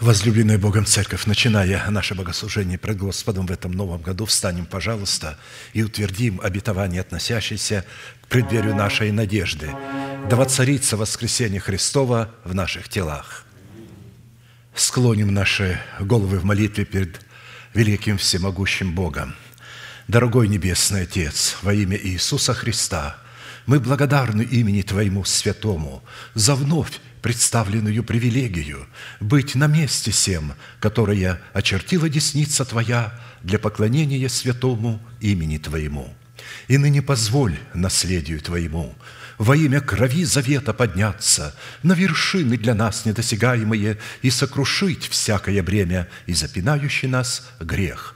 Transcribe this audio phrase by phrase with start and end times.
[0.00, 5.38] Возлюбленная Богом Церковь, начиная наше богослужение пред Господом в этом новом году, встанем, пожалуйста,
[5.72, 7.86] и утвердим обетование, относящееся
[8.20, 9.70] к преддверию нашей надежды,
[10.28, 13.46] да воцарится воскресение Христова в наших телах.
[14.74, 17.18] Склоним наши головы в молитве перед
[17.72, 19.34] великим всемогущим Богом.
[20.08, 23.16] Дорогой Небесный Отец, во имя Иисуса Христа,
[23.66, 26.02] мы благодарны имени Твоему Святому
[26.34, 28.86] за вновь представленную привилегию
[29.20, 33.12] быть на месте всем, которое очертила десница Твоя
[33.42, 36.14] для поклонения святому имени Твоему.
[36.68, 38.94] И ныне позволь наследию Твоему
[39.38, 46.32] во имя крови завета подняться на вершины для нас недосягаемые и сокрушить всякое бремя и
[46.32, 48.15] запинающий нас грех.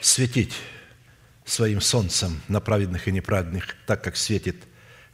[0.00, 0.54] Светить
[1.44, 4.56] своим солнцем на праведных и неправедных, так как светит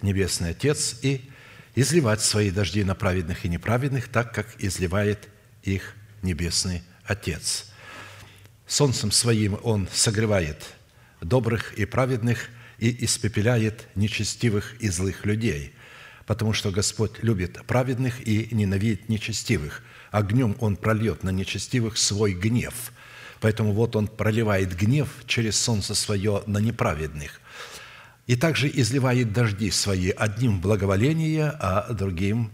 [0.00, 1.28] Небесный Отец, и
[1.74, 5.28] изливать свои дожди на праведных и неправедных, так как изливает
[5.64, 7.72] их Небесный Отец.
[8.69, 10.62] Солнцем своим Он согревает
[11.20, 12.48] добрых и праведных
[12.78, 15.74] и испепеляет нечестивых и злых людей,
[16.26, 19.82] потому что Господь любит праведных и ненавидит нечестивых.
[20.12, 22.92] Огнем Он прольет на нечестивых свой гнев–
[23.41, 27.41] Поэтому вот Он проливает гнев через солнце свое на неправедных.
[28.26, 32.50] И также изливает дожди свои одним в благоволение, а другим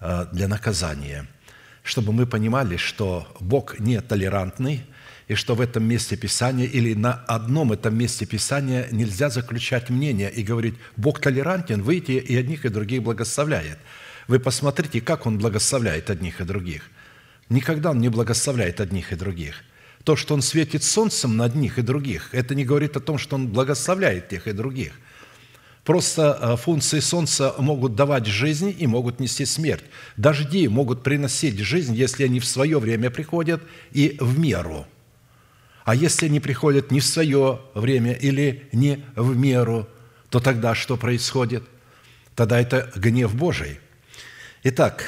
[0.00, 1.28] а, для наказания.
[1.82, 4.84] Чтобы мы понимали, что Бог не толерантный,
[5.28, 10.30] и что в этом месте Писания или на одном этом месте Писания нельзя заключать мнение
[10.30, 13.78] и говорить, Бог толерантен, выйти и одних, и других благословляет.
[14.28, 16.90] Вы посмотрите, как Он благословляет одних и других.
[17.48, 19.62] Никогда Он не благословляет одних и других–
[20.04, 23.36] то, что Он светит солнцем на одних и других, это не говорит о том, что
[23.36, 24.92] Он благословляет тех и других.
[25.82, 29.84] Просто э, функции солнца могут давать жизнь и могут нести смерть.
[30.16, 34.86] Дожди могут приносить жизнь, если они в свое время приходят и в меру.
[35.84, 39.86] А если они приходят не в свое время или не в меру,
[40.30, 41.64] то тогда что происходит?
[42.34, 43.78] Тогда это гнев Божий.
[44.62, 45.04] Итак,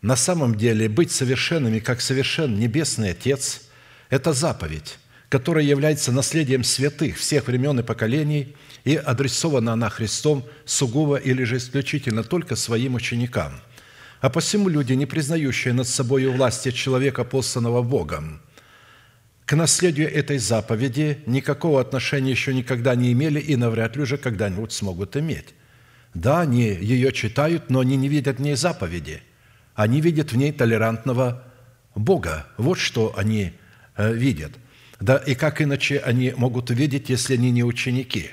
[0.00, 3.62] на самом деле быть совершенными, как совершен Небесный Отец–
[4.12, 4.98] это заповедь,
[5.30, 11.56] которая является наследием святых всех времен и поколений и адресована она Христом сугубо или же
[11.56, 13.54] исключительно только своим ученикам.
[14.20, 18.42] А посему люди, не признающие над собой власти человека, посланного Богом,
[19.46, 24.72] к наследию этой заповеди никакого отношения еще никогда не имели и навряд ли уже когда-нибудь
[24.72, 25.54] смогут иметь.
[26.12, 29.22] Да, они ее читают, но они не видят в ней заповеди.
[29.74, 31.44] Они видят в ней толерантного
[31.94, 32.46] Бога.
[32.58, 33.54] Вот что они
[33.96, 34.52] видят.
[35.00, 38.30] Да и как иначе они могут увидеть, если они не ученики,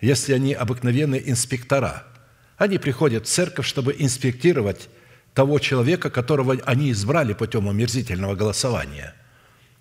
[0.00, 2.04] если они обыкновенные инспектора?
[2.56, 4.88] Они приходят в церковь, чтобы инспектировать
[5.34, 9.14] того человека, которого они избрали путем омерзительного голосования.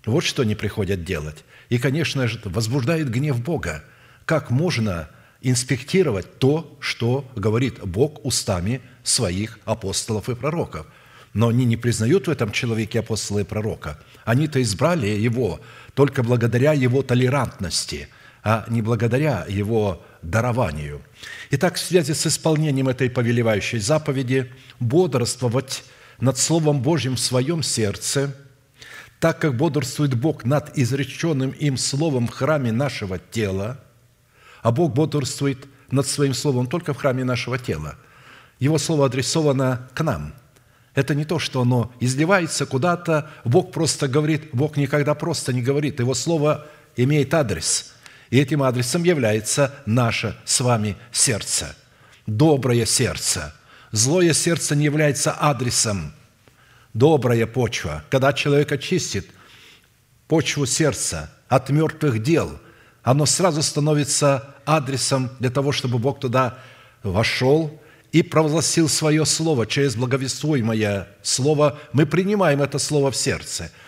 [0.05, 1.45] Вот что они приходят делать.
[1.69, 3.83] И, конечно же, возбуждает гнев Бога.
[4.25, 5.09] Как можно
[5.41, 10.87] инспектировать то, что говорит Бог устами своих апостолов и пророков–
[11.33, 13.99] но они не признают в этом человеке апостола и пророка.
[14.23, 15.59] Они-то избрали его
[15.93, 18.09] только благодаря его толерантности,
[18.43, 21.01] а не благодаря Его дарованию.
[21.51, 25.83] Итак, в связи с исполнением этой повелевающей заповеди бодрствовать
[26.19, 28.35] над Словом Божьим в своем сердце,
[29.19, 33.79] так как бодрствует Бог над изреченным им Словом в храме нашего тела,
[34.61, 37.95] а Бог бодрствует над Своим Словом только в храме нашего тела.
[38.59, 40.33] Его Слово адресовано к нам.
[40.95, 45.99] Это не то, что оно изливается куда-то, Бог просто говорит, Бог никогда просто не говорит,
[45.99, 47.93] Его Слово имеет адрес–
[48.33, 51.75] и этим адресом является наше с вами сердце.
[52.25, 53.53] Доброе сердце.
[53.91, 56.11] Злое сердце не является адресом.
[56.95, 58.03] Добрая почва.
[58.09, 59.29] Когда человек очистит
[60.27, 62.59] почву сердца от мертвых дел,
[63.03, 66.57] оно сразу становится адресом для того, чтобы Бог туда
[67.03, 67.79] вошел
[68.13, 71.77] и провозгласил свое слово через благовествуемое слово.
[71.91, 73.69] Мы принимаем это слово в сердце–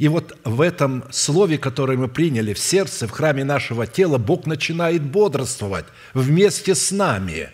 [0.00, 4.46] и вот в этом слове, которое мы приняли в сердце, в храме нашего тела, Бог
[4.46, 5.84] начинает бодрствовать
[6.14, 7.50] вместе с нами.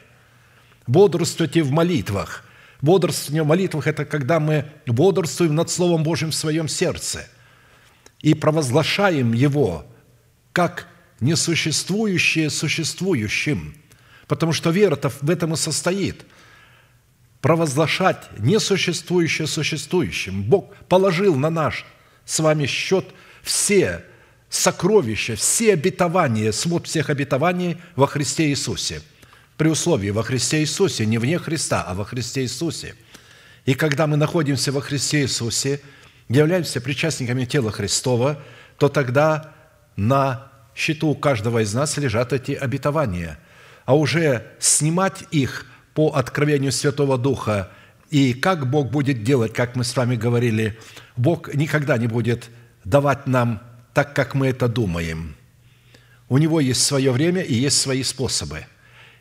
[0.86, 2.44] Бодрствуйте в молитвах.
[2.80, 7.26] Бодрствование в молитвах– это когда мы бодрствуем над Словом Божьим в своем сердце
[8.20, 9.84] и провозглашаем его
[10.52, 10.86] как
[11.18, 13.74] несуществующее существующим.
[14.26, 16.24] Потому что вера-то в этом и состоит–
[17.46, 20.42] провозглашать несуществующее существующим.
[20.42, 21.84] Бог положил на наш
[22.24, 23.06] с вами счет
[23.44, 24.04] все
[24.48, 29.00] сокровища, все обетования, свод всех обетований во Христе Иисусе.
[29.56, 32.96] При условии во Христе Иисусе, не вне Христа, а во Христе Иисусе.
[33.64, 35.80] И когда мы находимся во Христе Иисусе,
[36.28, 38.42] являемся причастниками тела Христова,
[38.76, 39.54] то тогда
[39.94, 43.38] на счету каждого из нас лежат эти обетования.
[43.86, 47.70] А уже снимать их по откровению Святого Духа
[48.10, 50.78] и как Бог будет делать, как мы с вами говорили–
[51.16, 52.50] Бог никогда не будет
[52.84, 53.62] давать нам
[53.94, 55.34] так, как мы это думаем.
[56.28, 58.66] У Него есть свое время и есть свои способы.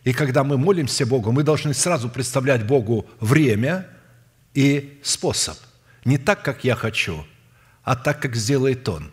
[0.04, 3.88] И когда мы молимся Богу, мы должны сразу представлять Богу время
[4.54, 5.58] и способ.
[6.04, 7.26] Не так, как я хочу,
[7.84, 9.12] а так, как сделает Он.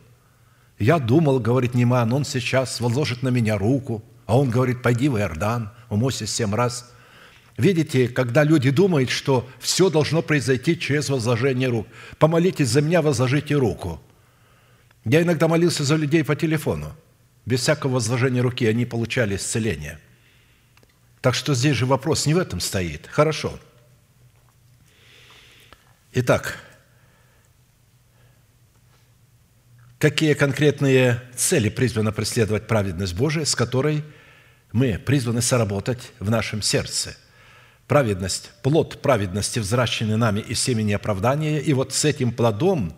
[0.78, 5.19] Я думал, говорит Неман, он сейчас возложит на меня руку, а он говорит, пойди в
[5.19, 6.90] Иордан, умойся семь раз–
[7.56, 11.86] Видите, когда люди думают, что все должно произойти через возложение рук.
[12.19, 14.00] Помолитесь за меня, возложите руку.
[15.04, 16.96] Я иногда молился за людей по телефону.
[17.44, 19.98] Без всякого возложения руки они получали исцеление.
[21.20, 23.06] Так что здесь же вопрос не в этом стоит.
[23.08, 23.58] Хорошо.
[26.14, 26.58] Итак,
[30.02, 34.02] какие конкретные цели призвана преследовать праведность Божия, с которой
[34.72, 37.16] мы призваны соработать в нашем сердце–
[37.87, 42.93] праведность, плод праведности, взращенный нами из семени оправдания, и вот с этим плодом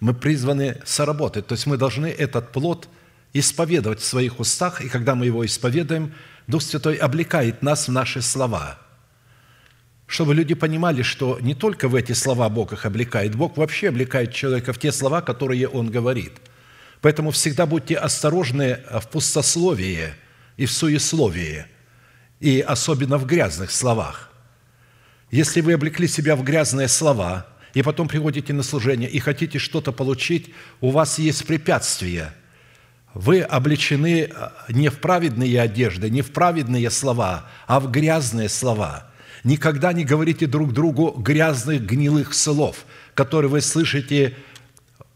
[0.00, 1.46] мы призваны соработать.
[1.46, 2.90] То есть мы должны этот плод
[3.32, 6.12] исповедовать в своих устах, и когда мы его исповедуем,
[6.46, 8.78] Дух Святой облекает нас в наши слова,
[10.06, 14.34] чтобы люди понимали, что не только в эти слова Бог их облекает, Бог вообще облекает
[14.34, 16.34] человека в те слова, которые Он говорит.
[17.00, 20.14] Поэтому всегда будьте осторожны в пустословии
[20.56, 21.66] и в суесловии,
[22.40, 24.30] и особенно в грязных словах.
[25.30, 29.92] Если вы облекли себя в грязные слова, и потом приходите на служение и хотите что-то
[29.92, 30.50] получить,
[30.80, 32.34] у вас есть препятствия.
[33.14, 39.10] Вы облечены э, не в праведные одежды, не в праведные слова, а в грязные слова.
[39.44, 42.84] Никогда не говорите друг другу грязных, гнилых слов,
[43.14, 44.36] которые вы слышите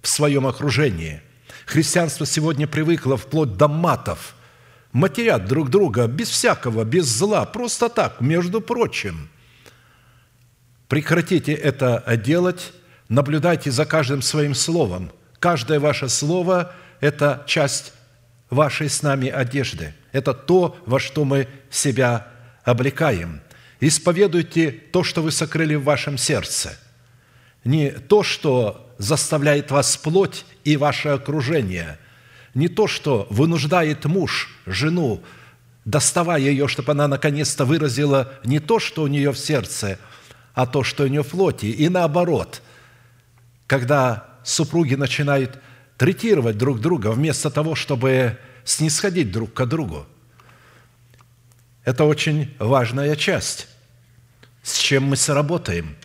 [0.01, 1.21] в своем окружении.
[1.67, 4.35] Христианство сегодня привыкло вплоть до матов,
[4.93, 9.29] матерят друг друга без всякого, без зла, просто так, между прочим–
[10.89, 12.73] Прекратите это делать,
[13.09, 15.11] наблюдайте за каждым своим словом.
[15.39, 17.95] Каждое ваше слово– это часть
[18.51, 19.95] вашей с нами одежды.
[20.13, 22.29] Это то, во что мы себя
[22.65, 23.41] облекаем.
[23.81, 26.79] Исповедуйте то, что вы сокрыли в вашем сердце.
[27.65, 31.99] Не то, что заставляет вас плоть и ваше окружение.
[32.55, 35.23] Не то, что вынуждает муж, жену,
[35.85, 39.99] доставая ее, чтобы она наконец-то выразила не то, что у нее в сердце–
[40.55, 41.67] а то, что у нее в плоти.
[41.67, 42.63] И наоборот,
[43.67, 45.59] когда супруги начинают
[45.99, 50.07] третировать друг друга вместо того, чтобы снисходить друг к другу.
[51.85, 53.69] Это очень важная часть.
[54.63, 55.97] С чем мы сработаем?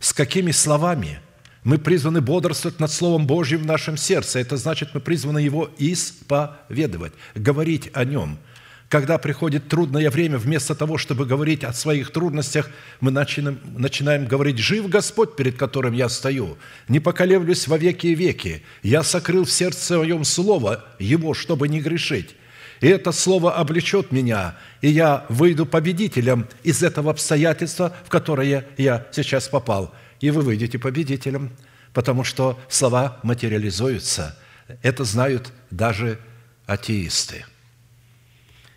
[0.00, 1.20] С какими словами?
[1.64, 4.38] Мы призваны бодрствовать над Словом Божьим в нашем сердце.
[4.38, 8.38] Это значит, мы призваны его исповедовать, говорить о нем–
[8.94, 14.58] когда приходит трудное время, вместо того, чтобы говорить о своих трудностях, мы начинаем, начинаем говорить
[14.58, 19.50] «Жив Господь, перед которым я стою, не поколевлюсь во веки и веки, я сокрыл в
[19.50, 22.36] сердце моем слово Его, чтобы не грешить».
[22.80, 29.06] и это слово облечет меня, и я выйду победителем из этого обстоятельства, в которое я
[29.10, 29.92] сейчас попал.
[30.20, 31.50] И вы выйдете победителем,
[31.92, 34.38] потому что слова материализуются.
[34.82, 36.18] Это знают даже
[36.66, 37.44] атеисты.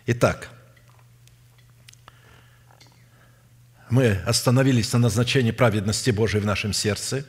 [0.06, 0.50] Итак,
[3.90, 7.24] мы остановились на назначении праведности Божией в нашем сердце,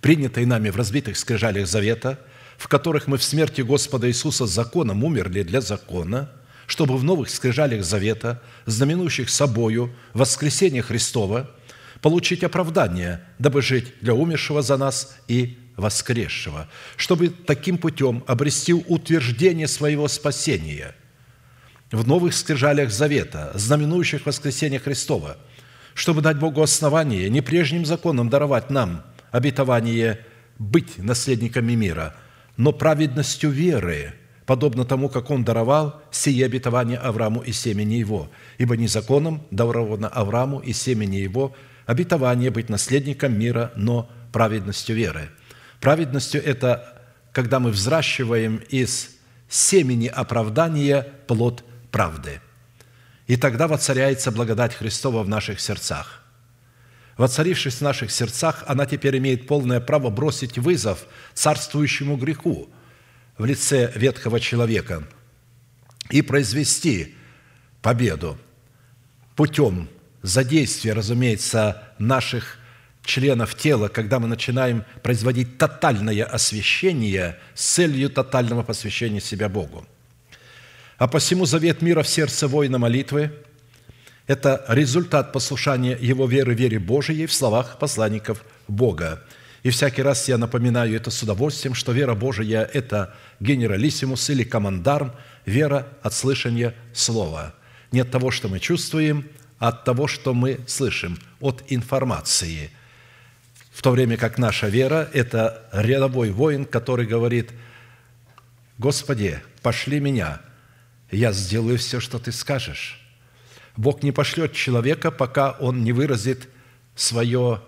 [0.00, 2.18] принятой нами в разбитых скрижалях завета–
[2.60, 6.30] в которых мы в смерти Господа Иисуса законом умерли для закона,
[6.66, 11.50] чтобы в новых скрижалях завета, знаменующих собою воскресение Христова,
[12.02, 19.68] получить оправдание, дабы жить для умершего за нас и воскресшего, чтобы таким путем обрести утверждение
[19.68, 20.94] своего спасения
[21.90, 25.38] в новых скрижалях завета, знаменующих воскресение Христова,
[25.94, 30.20] чтобы дать Богу основание не прежним законом даровать нам обетование
[30.58, 32.14] быть наследниками мира–
[32.60, 34.12] но праведностью веры,
[34.44, 38.30] подобно тому, как Он даровал сие обетование Аврааму и семени его.
[38.58, 41.54] Ибо не законом даровано Аврааму и семени его
[41.90, 45.28] обетование быть наследником мира, но праведностью веры.
[45.80, 49.10] Праведностью– это когда мы взращиваем из
[49.48, 52.40] семени оправдания плод правды.
[53.26, 56.20] И тогда воцаряется благодать Христова в наших сердцах
[57.16, 61.04] воцарившись в наших сердцах, она теперь имеет полное право бросить вызов
[61.34, 62.70] царствующему греху
[63.36, 65.04] в лице ветхого человека
[66.08, 67.14] и произвести
[67.82, 68.38] победу
[69.36, 69.90] путем
[70.22, 72.58] задействия, разумеется, наших
[73.02, 79.86] членов тела, когда мы начинаем производить тотальное освящение с целью тотального посвящения себя Богу.
[80.98, 83.32] А посему завет мира в сердце воина молитвы–
[84.26, 89.24] это результат послушания его веры вере Божией в словах посланников Бога.
[89.62, 95.12] И всякий раз я напоминаю это с удовольствием, что вера Божия– это генералиссимус или командарм,
[95.46, 97.54] вера от слышания слова.
[97.92, 99.26] Не от того, что мы чувствуем,
[99.60, 102.70] от того, что мы слышим, от информации.
[103.70, 107.52] В то время как наша вера– это рядовой воин, который говорит,
[108.78, 110.40] «Господи, пошли меня,
[111.10, 112.96] я сделаю все, что Ты скажешь».
[113.76, 116.48] Бог не пошлет человека, пока он не выразит
[116.96, 117.62] свое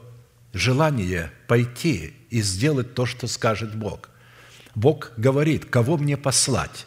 [0.52, 4.10] желание пойти и сделать то, что скажет Бог.
[4.74, 6.86] Бог говорит, кого мне послать?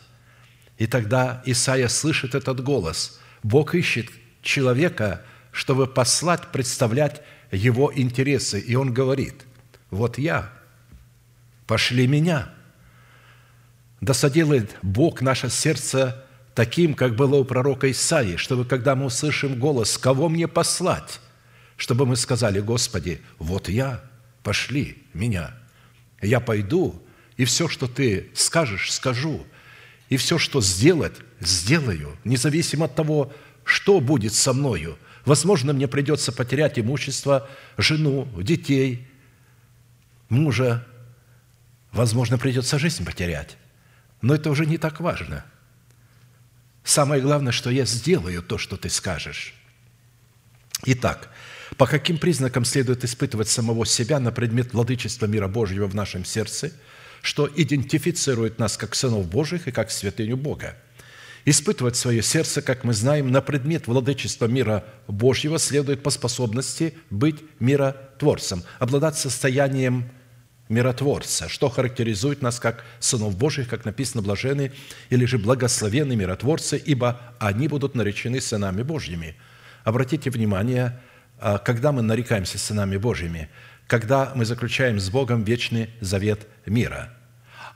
[0.77, 3.19] И тогда Исаия слышит этот голос.
[3.43, 4.09] Бог ищет
[4.45, 7.21] человека, чтобы послать, представлять
[7.51, 8.59] его интересы.
[8.59, 9.45] И он говорит,
[9.89, 10.51] вот я,
[11.67, 12.49] пошли меня.
[14.11, 16.23] Соделает Бог наше сердце
[16.53, 21.19] таким, как было у пророка Исаии, чтобы, когда мы услышим голос, кого мне послать,
[21.75, 24.03] чтобы мы сказали, Господи, вот я,
[24.43, 25.55] пошли меня.
[26.21, 27.01] Я пойду,
[27.35, 29.45] и все, что Ты скажешь, скажу.
[30.09, 33.33] И все, что сделать, сделаю, независимо от того,
[33.65, 34.97] что будет со мною.
[35.25, 39.05] Возможно, мне придется потерять имущество, жену, детей,
[40.29, 40.87] мужа.
[41.91, 43.57] Возможно, придется жизнь потерять.
[44.21, 45.43] Но это уже не так важно–
[46.85, 49.55] Самое главное, что я сделаю то, что ты скажешь.
[50.85, 51.31] Итак,
[51.77, 56.71] по каким признакам следует испытывать самого себя на предмет владычества мира Божьего в нашем сердце,
[57.23, 60.77] что идентифицирует нас как сынов Божьих и как святыню Бога?
[61.47, 67.37] Испытывать свое сердце, как мы знаем, на предмет владычества мира Божьего следует по способности быть
[67.59, 70.09] миротворцем, обладать состоянием
[70.69, 74.71] миротворца, что характеризует нас как сынов Божьих, как написано, блажены
[75.11, 79.35] или же благословенны миротворцы, ибо они будут наречены сынами Божьими.
[79.83, 80.99] Обратите внимание,
[81.39, 83.49] а, когда мы нарекаемся сынами Божьими,
[83.85, 87.14] когда мы заключаем с Богом вечный завет мира.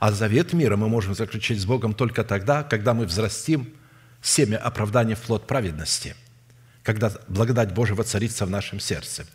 [0.00, 3.72] А завет мира мы можем заключить с Богом только тогда, когда мы взрастим
[4.20, 6.16] семя оправдания в плод праведности,
[6.82, 9.26] когда благодать Божия воцарится в нашем сердце.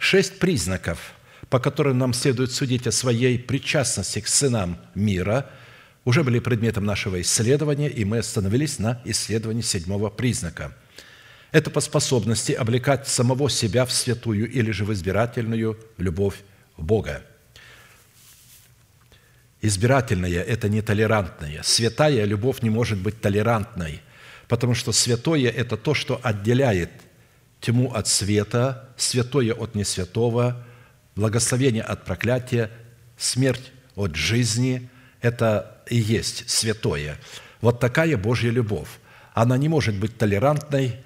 [0.00, 1.12] Шесть признаков–
[1.50, 5.50] по которым нам следует судить о своей причастности к сынам мира,
[6.04, 10.74] уже были предметом нашего исследования, и мы остановились на исследовании седьмого признака.
[11.50, 16.36] Это по способности облекать самого себя в святую или же в избирательную любовь
[16.76, 17.22] Бога.
[19.60, 21.62] Избирательная– это не толерантная.
[21.62, 24.00] Святая любовь не может быть толерантной,
[24.46, 26.90] потому что святое– это то, что отделяет
[27.60, 30.64] тьму от света, святое от несвятого,
[31.16, 32.70] благословение от проклятия,
[33.16, 34.88] смерть от жизни–
[35.20, 37.18] это и есть святое.
[37.60, 38.88] Вот такая Божья любовь.
[39.34, 41.00] Она не может быть толерантной,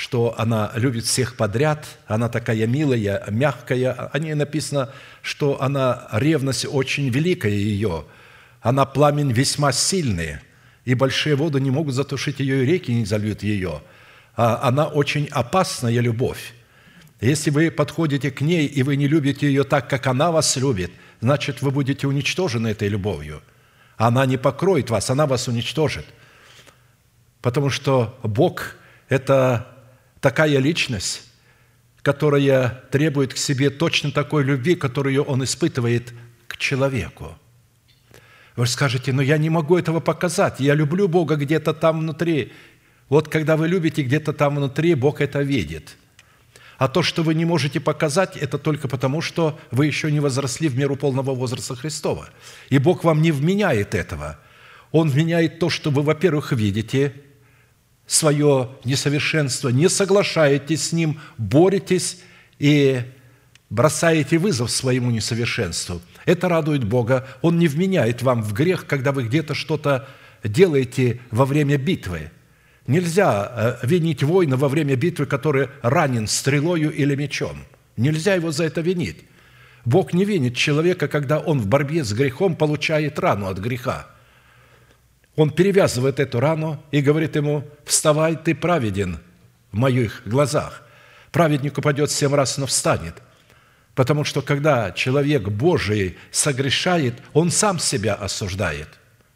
[0.00, 3.92] что она любит всех подряд, она такая милая, мягкая.
[3.92, 8.06] О ней написано, что она ревность очень великая ее,
[8.62, 10.38] она пламень весьма сильный.
[10.86, 13.82] и большие воды не могут затушить ее, и реки не зальют ее.
[14.36, 16.54] А она очень опасная любовь.
[17.20, 20.92] Если вы подходите к ней, и вы не любите ее так, как она вас любит,
[21.20, 23.42] значит, вы будете уничтожены этой любовью.
[23.98, 26.06] Она не покроет вас, она вас уничтожит.
[27.42, 28.76] Потому что Бог–
[29.10, 29.66] это
[30.20, 31.22] такая личность,
[32.02, 36.12] которая требует к себе точно такой любви, которую Он испытывает
[36.46, 37.36] к человеку.
[38.56, 40.60] Вы скажете, но я не могу этого показать.
[40.60, 42.52] Я люблю Бога где-то там внутри.
[43.08, 45.96] Вот когда вы любите где-то там внутри, Бог это видит.
[46.76, 50.68] А то, что вы не можете показать, это только потому, что вы еще не возросли
[50.68, 52.30] в меру полного возраста Христова.
[52.70, 54.38] И Бог вам не вменяет этого.
[54.90, 57.14] Он вменяет то, что вы, во-первых, видите
[58.12, 62.18] свое несовершенство, не соглашаетесь с ним, боретесь
[62.58, 63.02] и
[63.70, 66.00] бросаете вызов своему несовершенству.
[66.24, 67.28] Это радует Бога.
[67.42, 70.08] Он не вменяет вам в грех, когда вы где-то что-то
[70.44, 72.30] делаете во время битвы–
[72.90, 77.64] Нельзя э, винить воина во время битвы, который ранен стрелою или мечом.
[77.96, 79.18] Нельзя его за это винить.
[79.84, 84.08] Бог не винит человека, когда он в борьбе с грехом получает рану от греха.
[85.36, 89.18] Он перевязывает эту рану и говорит ему, «Вставай, ты праведен
[89.72, 90.82] в моих глазах».
[91.32, 93.14] Праведник упадет семь раз, но встанет.
[93.94, 98.88] Потому что когда человек Божий согрешает, он сам себя осуждает.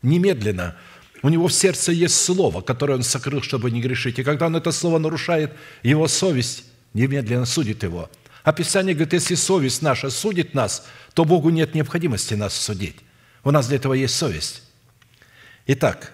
[0.02, 0.76] Немедленно–
[1.24, 4.18] у него в сердце есть слово, которое он сокрыл, чтобы не грешить.
[4.18, 8.10] И когда он это слово нарушает, его совесть немедленно судит его.
[8.42, 12.96] А Писание говорит, если совесть наша судит нас, то Богу нет необходимости нас судить.
[13.42, 14.63] У нас для этого есть совесть.
[15.66, 16.12] Итак,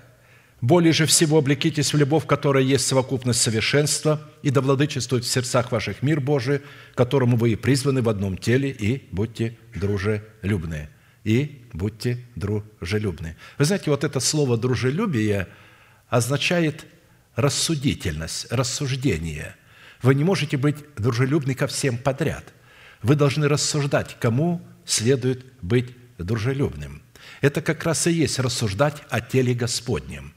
[0.61, 5.73] более же всего облекитесь в любовь, которая есть совокупность совершенства, и да владычествует в сердцах
[5.73, 6.61] ваших мир Божий,
[6.95, 10.90] которому вы и призваны в одном теле, и будьте дружелюбные»
[11.25, 13.37] и будьте дружелюбны.
[13.59, 15.49] Вы знаете, вот это слово «дружелюбие»
[16.09, 16.87] означает
[17.37, 19.54] рассудительность, рассуждение.
[20.02, 22.45] Вы не можете быть дружелюбны ко всем подряд.
[23.02, 27.03] Вы должны рассуждать, кому следует быть дружелюбным.
[27.40, 30.35] Это как раз и есть рассуждать о теле Господнем.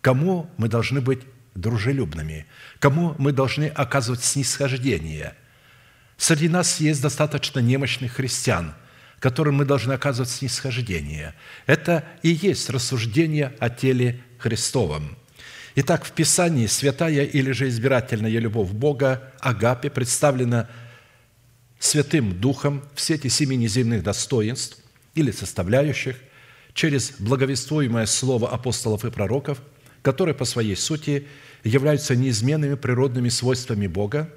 [0.00, 1.20] Кому мы должны быть
[1.54, 2.46] дружелюбными,
[2.78, 5.34] кому мы должны оказывать снисхождение.
[6.16, 8.74] Среди нас есть достаточно немощных христиан–
[9.20, 11.34] которым мы должны оказывать снисхождение.
[11.66, 15.16] Это и есть рассуждение о теле Христовом.
[15.74, 20.68] Итак, в Писании святая или же избирательная любовь Бога, Агапе, представлена
[21.78, 24.78] Святым Духом в сети семи неземных достоинств
[25.14, 26.16] или составляющих
[26.78, 29.60] через благовествуемое слово апостолов и пророков,
[30.02, 31.26] которые по своей сути
[31.64, 34.30] являются неизменными природными свойствами Бога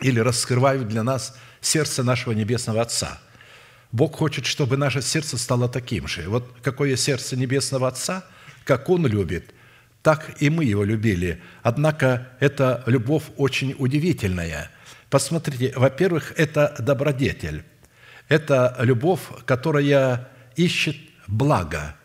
[0.00, 3.20] или раскрывают для нас сердце нашего Небесного Отца–
[3.92, 6.28] Бог хочет, чтобы наше сердце стало таким же.
[6.28, 8.24] Вот какое сердце Небесного Отца,
[8.64, 9.52] как Он любит,
[10.02, 11.42] так и мы Его любили.
[11.62, 14.70] Однако эта любовь очень удивительная.
[15.08, 17.64] Посмотрите, во-первых, это добродетель.
[18.28, 20.96] Это любовь, которая ищет
[21.30, 21.96] благо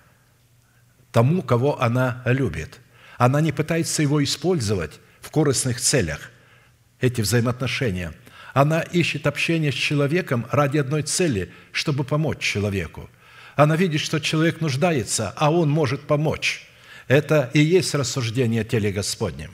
[1.12, 2.80] тому, кого она любит.
[3.18, 6.32] Она не пытается его использовать в корыстных целях,
[7.00, 8.14] эти взаимоотношения–
[8.56, 13.10] она ищет общение с человеком ради одной цели, чтобы помочь человеку.
[13.58, 16.66] Она видит, что человек нуждается, а он может помочь.
[17.10, 19.52] Это и есть рассуждение о теле Господнем.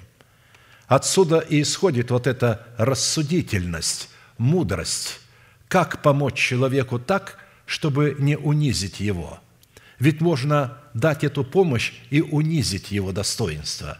[0.86, 5.20] Отсюда и исходит вот эта рассудительность, мудрость.
[5.68, 9.40] Как помочь человеку так, чтобы не унизить его?
[10.02, 14.00] Ведь можно дать эту помощь и унизить его достоинство.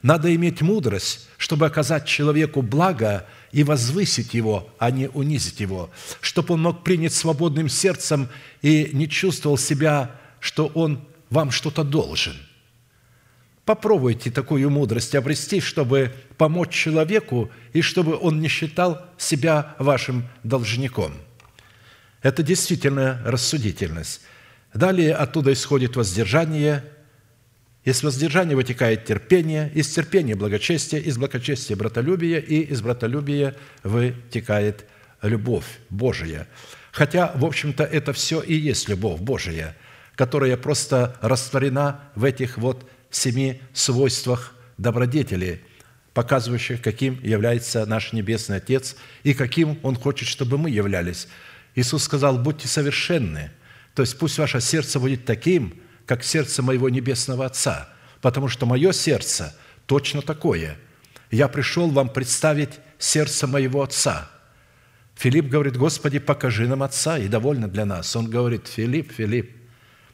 [0.00, 5.90] Надо иметь мудрость, чтобы оказать человеку благо и возвысить его, а не унизить его,
[6.22, 8.30] чтобы он мог принять свободным сердцем
[8.62, 12.36] и не чувствовал себя, что он вам что-то должен.
[13.66, 21.12] Попробуйте такую мудрость обрести, чтобы помочь человеку и чтобы он не считал себя вашим должником.
[22.22, 24.22] Это действительно рассудительность.
[24.74, 26.84] Далее оттуда исходит воздержание,
[27.84, 34.86] из воздержания вытекает терпение, из терпения– благочестие, из благочестия– братолюбие, и из братолюбия вытекает
[35.22, 36.48] любовь Божия.
[36.90, 39.76] Хотя, в общем-то, это все и есть любовь Божия,
[40.16, 45.62] которая просто растворена в этих вот семи свойствах добродетели,
[46.14, 51.28] показывающих, каким является наш Небесный Отец и каким Он хочет, чтобы мы являлись.
[51.76, 53.50] Иисус сказал, будьте совершенны,
[53.94, 55.74] то есть пусть ваше сердце будет таким–
[56.06, 57.88] как сердце моего небесного Отца,
[58.20, 59.54] потому что мое сердце
[59.86, 60.76] точно такое.
[61.30, 64.30] Я пришел вам представить сердце моего Отца.
[65.16, 68.14] Филипп говорит, Господи, покажи нам Отца, и довольно для нас.
[68.16, 69.50] Он говорит, Филипп, Филипп,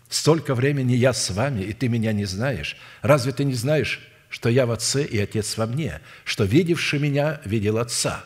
[0.08, 2.76] Столько времени я с вами, и ты меня не знаешь.
[3.00, 7.40] Разве ты не знаешь, что я в Отце и Отец во мне, что видевший меня
[7.44, 8.24] видел Отца?»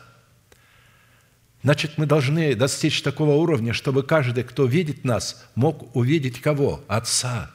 [1.64, 6.84] Значит, мы должны достичь такого уровня, чтобы каждый, кто видит нас, мог увидеть кого?
[6.88, 7.50] Отца.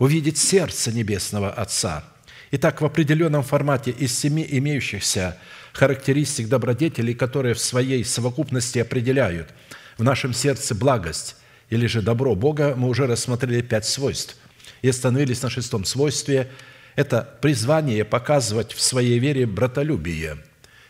[0.00, 2.02] Увидеть сердце Небесного Отца.
[2.50, 5.38] Итак, в определенном формате из семи имеющихся
[5.72, 9.54] характеристик добродетелей, которые в своей совокупности определяют
[9.96, 11.36] в нашем сердце благость
[11.70, 14.36] или же добро Бога, мы уже рассмотрели пять свойств
[14.82, 16.50] и остановились на шестом свойстве.
[16.96, 20.38] Это призвание показывать в своей вере братолюбие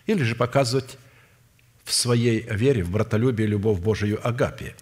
[0.06, 0.96] или же показывать
[1.84, 4.74] в своей вере, в братолюбие, любовь Божию Агапе.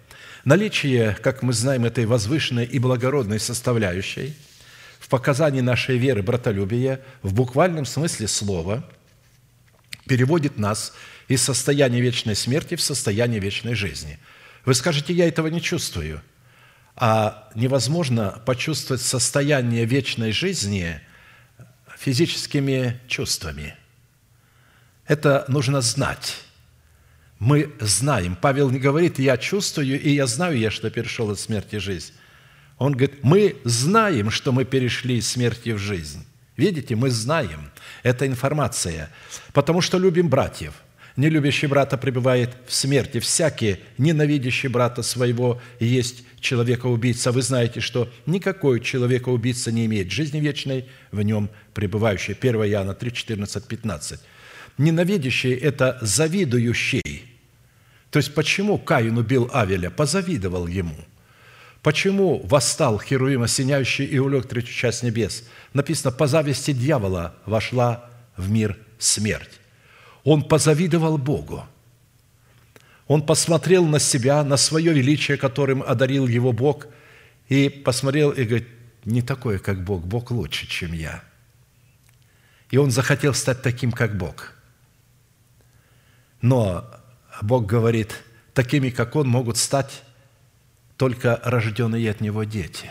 [0.45, 4.35] Наличие, как мы знаем, этой возвышенной и благородной составляющей
[4.99, 8.89] в показании нашей веры братолюбия в буквальном смысле слова
[10.07, 10.93] переводит нас
[11.27, 14.19] из состояния вечной смерти в состояние вечной жизни.
[14.65, 16.21] Вы скажете, я этого не чувствую.
[16.95, 21.01] А невозможно почувствовать состояние вечной жизни
[21.97, 23.75] физическими чувствами.
[25.07, 26.37] Это нужно знать
[27.43, 28.37] мы знаем.
[28.39, 32.13] Павел не говорит, я чувствую, и я знаю, я что перешел от смерти в жизнь.
[32.77, 36.25] Он говорит, мы знаем, что мы перешли из смерти в жизнь.
[36.55, 37.69] Видите, мы знаем.
[38.01, 39.09] Это информация.
[39.51, 40.73] Потому что любим братьев.
[41.17, 43.19] Не любящий брата пребывает в смерти.
[43.19, 47.33] Всякий, ненавидящий брата своего, есть человека-убийца.
[47.33, 52.37] Вы знаете, что никакой человека-убийца не имеет жизни вечной в нем пребывающей.
[52.39, 54.19] 1 Иоанна 3, 14, 15.
[54.77, 57.25] Ненавидящий– это завидующий–
[58.13, 59.89] то есть почему Каин убил Авеля?
[59.89, 60.95] Позавидовал ему.
[61.81, 65.45] Почему восстал Херувим осеняющий и улег третью часть небес?
[65.73, 69.59] Написано, по зависти дьявола вошла в мир смерть.
[70.23, 71.65] Он позавидовал Богу.
[73.07, 76.85] Он посмотрел на себя, на свое величие, которым одарил его Бог,
[77.49, 78.67] и посмотрел и говорит,
[79.05, 81.23] не такое, как Бог, Бог лучше, чем я.
[82.69, 84.53] И он захотел стать таким, как Бог.
[86.41, 86.85] Но
[87.43, 90.03] Бог говорит, такими, как Он, могут стать
[90.95, 92.89] только рожденные от Него дети.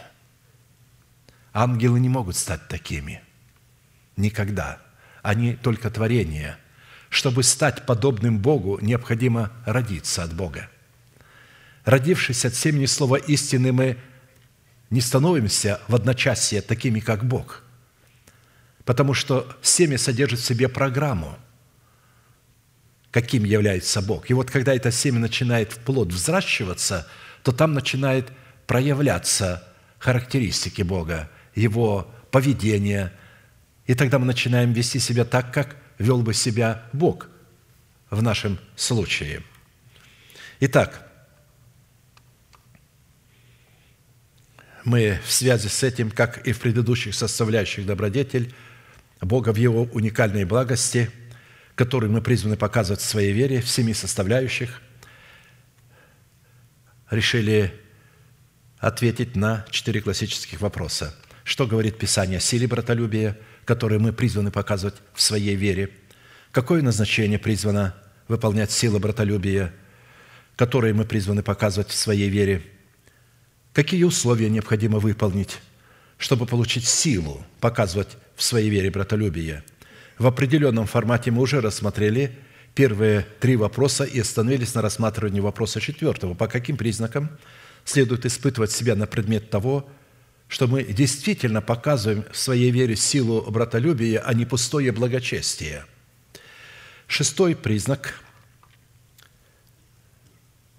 [1.55, 3.23] Ангелы не могут стать такими.
[4.17, 4.79] Никогда.
[5.23, 6.59] Они только творение.
[7.09, 10.69] Чтобы стать подобным Богу, необходимо родиться от Бога.
[11.87, 13.97] Родившись от семени слова истины, мы
[14.91, 17.63] не становимся в одночасье такими, как Бог,
[18.85, 21.39] потому что семя содержит в себе программу–
[23.13, 24.31] каким является Бог.
[24.31, 27.07] И вот когда это семя начинает в плод взращиваться,
[27.45, 28.33] то там начинает
[28.67, 29.63] проявляться
[29.99, 33.13] характеристики Бога, Его поведение.
[33.87, 37.29] И тогда мы начинаем вести себя так, как вел бы себя Бог
[38.11, 39.43] в нашем случае.
[40.61, 41.07] Итак,
[44.85, 48.55] мы в связи с этим, как и в предыдущих составляющих добродетель,
[49.21, 51.11] Бога в Его уникальной благости–
[51.75, 54.81] который мы призваны показывать в своей вере, в семи составляющих,
[57.11, 57.73] решили
[58.79, 61.15] ответить на четыре классических вопроса.
[61.45, 65.91] Что говорит Писание о силе братолюбия, которое мы призваны показывать в своей вере?
[66.51, 67.95] Какое назначение призвано
[68.29, 69.73] выполнять сила братолюбия,
[70.57, 72.63] которые мы призваны показывать в своей вере?
[73.73, 75.59] Какие условия необходимо выполнить,
[76.19, 79.65] чтобы получить силу показывать в своей вере братолюбие–
[80.23, 82.39] в определенном формате мы уже рассмотрели
[82.77, 86.35] первые три вопроса и остановились на рассматривании вопроса четвертого.
[86.35, 87.29] По каким признакам
[87.85, 89.91] следует испытывать себя на предмет того,
[90.47, 95.87] что мы действительно показываем в своей вере силу братолюбия, а не пустое благочестие.
[97.09, 98.21] Шестой признак,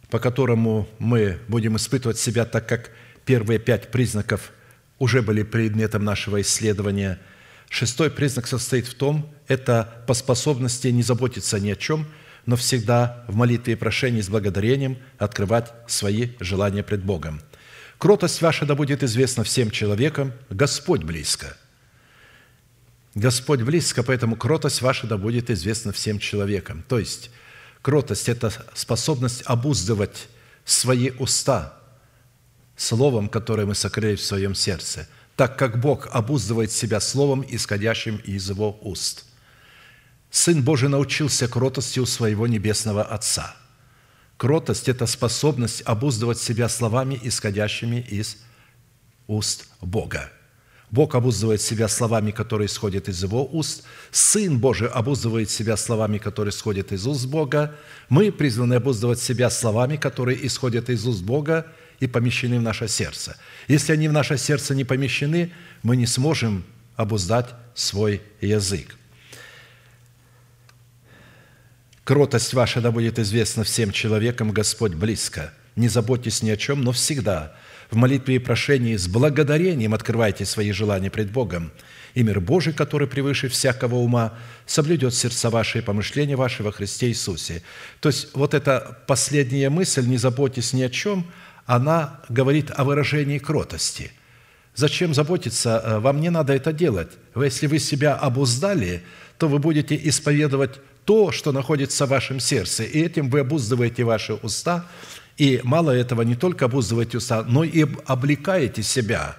[0.10, 2.92] по которому мы будем испытывать себя, так как
[3.26, 4.54] первые пять признаков
[5.00, 7.20] уже были предметом нашего исследования–
[7.74, 12.08] Шестой признак состоит в том, это по способности не заботиться ни о чем,
[12.46, 17.42] но всегда в молитве и прошении с благодарением открывать свои желания пред Богом.
[17.98, 21.56] Кротость ваша да будет известна всем человекам, Господь близко.
[23.16, 26.84] Господь близко, поэтому кротость ваша да будет известна всем человекам.
[26.88, 27.30] То есть
[27.82, 30.28] кротость– это способность обуздывать
[30.66, 31.78] свои уста
[32.76, 38.50] словом, которое мы сокрыли в своем сердце– так как Бог обуздывает себя словом, исходящим из
[38.50, 39.26] его уст.
[40.34, 43.56] Сын Божий научился кротости у своего небесного Отца.
[44.38, 48.38] Кротость– это способность обуздывать себя словами, исходящими из
[49.28, 50.32] уст Бога.
[50.90, 53.84] Бог обуздывает себя словами, которые исходят из Его уст.
[54.10, 57.76] Сын Божий обуздывает себя словами, которые исходят из уст Бога.
[58.10, 61.68] Мы призваны обуздывать себя словами, которые исходят из уст Бога
[62.00, 63.38] и помещены в наше сердце.
[63.68, 66.64] Если они в наше сердце не помещены, мы не сможем
[66.96, 68.98] обуздать свой язык.
[72.04, 75.54] Кротость ваша да будет известна всем человекам, Господь близко.
[75.76, 77.54] Не заботьтесь ни о чем, но всегда
[77.90, 81.72] в молитве и прошении с благодарением открывайте свои желания пред Богом,
[82.14, 84.34] и мир Божий, который превыше всякого ума,
[84.66, 87.62] соблюдет сердца ваши и помышления ваши во Христе Иисусе».
[88.02, 91.26] То есть вот эта последняя мысль «не заботьтесь ни о чем»,
[91.66, 94.12] она говорит о выражении кротости.
[94.76, 95.82] Зачем заботиться?
[95.84, 97.12] Э, вам не надо это делать.
[97.36, 99.04] Если вы себя обуздали,
[99.38, 104.34] то вы будете исповедовать то, что находится в вашем сердце, и этим вы обуздываете ваши
[104.36, 104.86] уста,
[105.38, 109.36] и мало этого, не только обуздываете уста, но и облекаете себя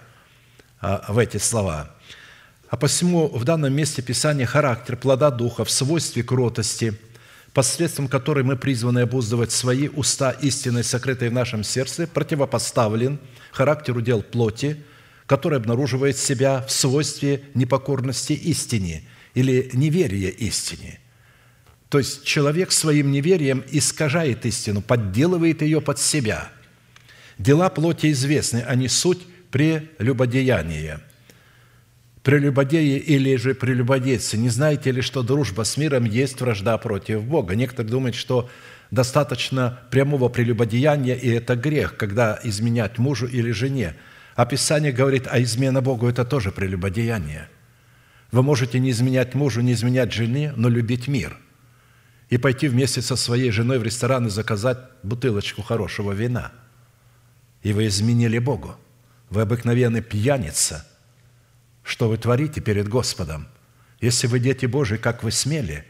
[0.81, 1.91] а, в эти слова.
[2.69, 6.99] А посему в данном месте Писания характер плода Духа в свойстве кротости,
[7.53, 13.21] посредством которой мы призваны обуздывать свои уста истиной, сокрытой в нашем сердце, противопоставлен
[13.53, 14.83] характеру дел плоти,
[15.27, 20.99] который обнаруживает себя в свойстве непокорности истине или неверия истине–
[21.95, 26.49] то есть человек своим неверием искажает истину, подделывает ее под себя.
[27.39, 29.21] Дела плоти известны, они суть
[29.53, 31.01] прелюбодеяния.
[32.25, 37.55] Прелюбодеи или же прелюбодейцы, не знаете ли, что дружба с миром есть вражда против Бога?
[37.55, 38.51] Некоторые думают, что
[38.91, 43.95] достаточно прямого прелюбодеяния, и это грех, когда изменять мужу или жене.
[44.35, 47.49] А Писание говорит, а измена Богу– это тоже прелюбодеяние.
[48.33, 51.39] Вы можете не изменять мужу, не изменять жене, но любить мир–
[52.35, 56.51] и пойти вместе со своей женой в ресторан и заказать бутылочку хорошего вина.
[57.63, 58.75] И вы изменили Богу.
[59.31, 60.85] Вы обыкновенный пьяница.
[61.85, 63.47] Что вы творите перед Господом?
[64.01, 65.85] Если вы дети Божии, как вы смели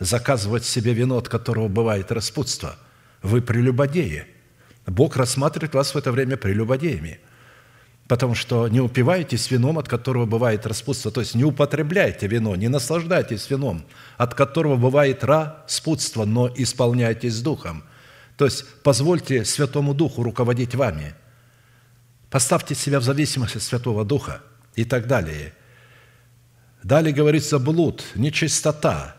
[0.00, 2.76] заказывать себе вино, от которого бывает распутство?
[3.22, 4.26] Вы прелюбодеи.
[4.86, 7.20] Бог рассматривает вас в это время прелюбодеями–
[8.06, 11.10] Потому что не упивайтесь вином, от которого бывает распутство.
[11.10, 13.84] То есть не употребляйте вино, не наслаждайтесь вином,
[14.18, 17.84] от которого бывает распутство, но исполняйтесь Духом.
[18.36, 21.14] То есть позвольте Святому Духу руководить вами.
[22.30, 24.42] Поставьте себя в зависимость от Святого Духа
[24.74, 25.54] и так далее.
[26.82, 29.16] Далее говорится блуд, нечистота,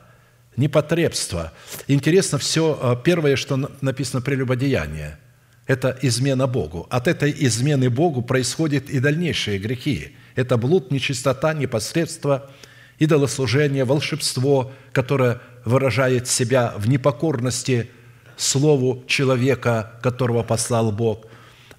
[0.57, 1.53] непотребство.
[1.87, 5.17] Интересно все, э, первое, что написано прелюбодеяние–
[5.67, 6.87] это измена Богу.
[6.89, 10.15] От этой измены Богу происходят и дальнейшие грехи.
[10.35, 12.51] Это блуд, нечистота, непосредство,
[12.99, 17.89] идолослужение, волшебство, которое выражает себя в непокорности
[18.37, 21.25] Слову человека, которого послал Бог,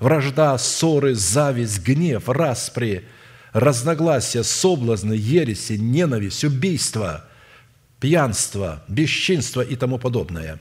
[0.01, 3.05] вражда, ссоры, зависть, гнев, распри,
[3.53, 7.27] разногласия, соблазны, ереси, ненависть, убийство,
[8.01, 10.61] пьянство, бесчинство и тому подобное.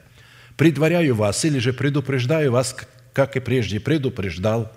[0.57, 2.75] Предваряю вас или же предупреждаю вас
[3.15, 4.71] как и прежде предупреждал,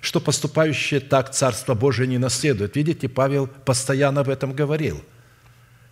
[0.00, 2.74] что поступающие так Царство Божие не наследует.
[2.74, 5.04] Видите, Павел постоянно об этом говорил.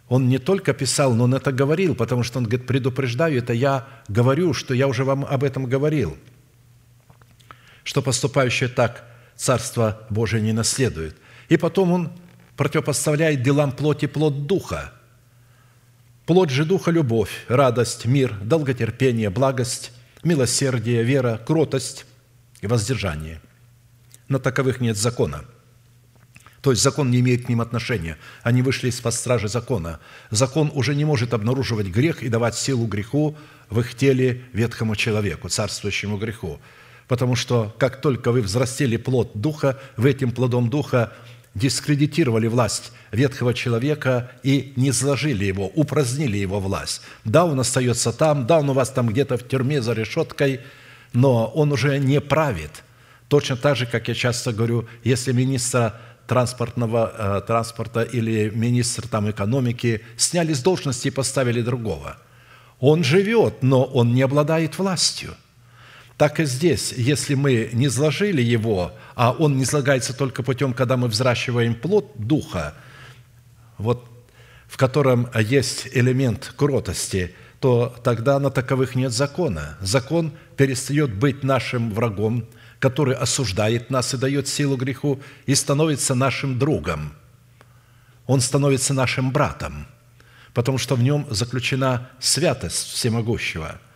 [0.08, 3.86] Он не только писал, но он это говорил, потому что он говорит, предупреждаю, это я
[4.08, 6.16] говорю, что я уже вам об этом говорил,
[7.84, 9.04] что поступающие так
[9.36, 11.16] Царство Божие не наследует.
[11.48, 12.12] И потом он
[12.56, 14.92] противопоставляет делам плоти плод Духа.
[16.26, 22.06] Плоть же Духа– любовь, радость, мир, долготерпение, благость, милосердие, вера, кротость
[22.61, 23.40] и воздержание.
[24.28, 25.44] На таковых нет закона.
[26.62, 28.18] То есть закон не имеет к ним отношения.
[28.42, 29.98] Они вышли из-под стражи закона.
[30.30, 33.37] Закон уже не может обнаруживать грех и давать силу греху
[33.70, 36.61] в их теле ветхому человеку, царствующему греху.
[37.09, 41.12] Потому что как только вы взрастили плод Духа, вы этим плодом Духа
[41.54, 47.02] дискредитировали власть ветхого человека и не сложили его, упразднили его власть.
[47.24, 50.60] Да, он остается там, да, он у вас там где-то в тюрьме за решеткой,
[51.12, 52.84] но он уже не правит.
[53.28, 59.28] Точно так же, как я часто говорю, если министра транспортного, э, транспорта или министр там,
[59.30, 62.16] экономики сняли с должности и поставили другого.
[62.78, 65.34] Он живет, но он не обладает властью–
[66.20, 70.96] так и здесь, если мы не сложили его, а он не слагается только путем, когда
[70.96, 72.72] мы взращиваем плод Духа,
[73.76, 74.02] вот,
[74.66, 79.76] в котором есть элемент кротости, то тогда на таковых нет закона.
[79.83, 82.46] Закон перестает быть нашим врагом,
[82.78, 87.12] который осуждает нас и дает силу греху, и становится нашим другом.
[88.26, 89.87] Он становится нашим братом,
[90.54, 93.78] потому что в нем заключена святость всемогущего–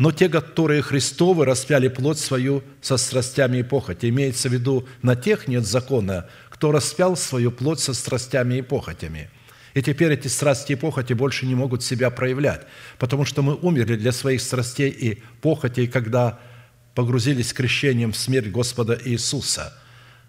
[0.00, 4.06] но те, которые Христовы, распяли плоть свою со страстями и похоти.
[4.08, 9.28] Имеется в виду, на тех нет закона, кто распял свою плоть со страстями и похотями.
[9.74, 12.62] И теперь эти страсти и похоти больше не могут себя проявлять,
[12.98, 16.40] потому что мы умерли для своих страстей и похотей, когда
[16.94, 19.78] погрузились крещением в смерть Господа Иисуса,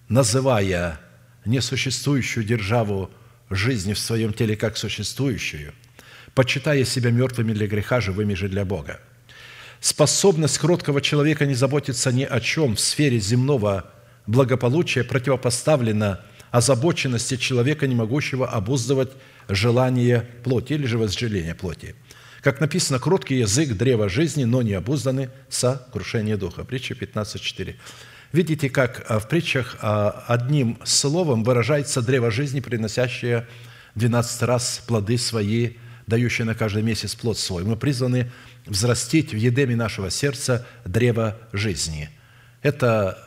[0.09, 0.99] называя
[1.45, 3.09] несуществующую державу
[3.49, 5.73] жизни в своем теле как существующую,
[6.35, 8.99] почитая себя мертвыми для греха, живыми же для Бога.
[9.81, 13.91] Способность кроткого человека не заботиться ни о чем в сфере земного
[14.27, 19.09] благополучия противопоставлена озабоченности человека, не могущего обуздывать
[19.49, 21.95] желание плоти или же возжеление плоти.
[22.41, 26.63] Как написано, кроткий язык– древа жизни, но не обузданы сокрушение духа.
[26.63, 27.75] Притча 15.4.
[28.33, 33.47] Видите, как а, в притчах а, одним словом выражается древо жизни, приносящее
[33.95, 35.71] 12 раз плоды свои,
[36.05, 37.63] дающее на каждый месяц плод свой.
[37.63, 38.31] Мы призваны
[38.65, 42.09] взрастить в едеме нашего сердца древо жизни.
[42.61, 43.17] Это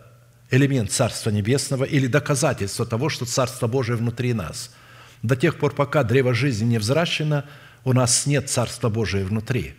[0.51, 4.75] элемент Царства Небесного или доказательство того, что Царство Божие внутри нас.
[5.23, 7.44] До тех пор, пока древо жизни не взращено,
[7.85, 9.75] у нас нет Царства Божия внутри.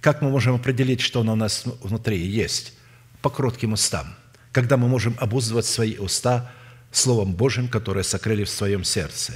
[0.00, 2.74] Как мы можем определить, что оно у нас внутри есть?
[3.22, 4.14] По кротким устам–
[4.52, 6.50] когда мы можем обуздывать свои уста
[6.90, 9.34] Словом Божьим, которое сокрыли в своем сердце,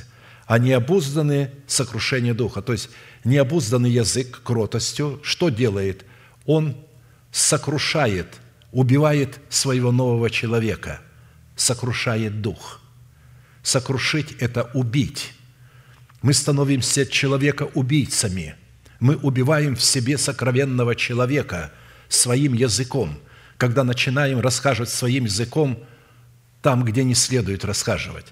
[0.52, 2.90] а необузданный сокрушение духа, то есть
[3.24, 6.04] необузданный язык кротостью, что делает?
[6.44, 6.76] Он
[7.30, 8.26] сокрушает,
[8.70, 11.00] убивает своего нового человека,
[11.56, 12.82] сокрушает дух.
[13.62, 15.32] Сокрушить– это убить.
[16.20, 18.54] Мы становимся человека-убийцами.
[19.00, 21.72] Мы убиваем в себе сокровенного человека
[22.10, 23.18] своим языком–
[23.56, 25.78] когда начинаем расхаживать своим языком
[26.60, 28.26] там, где не следует расхаживать.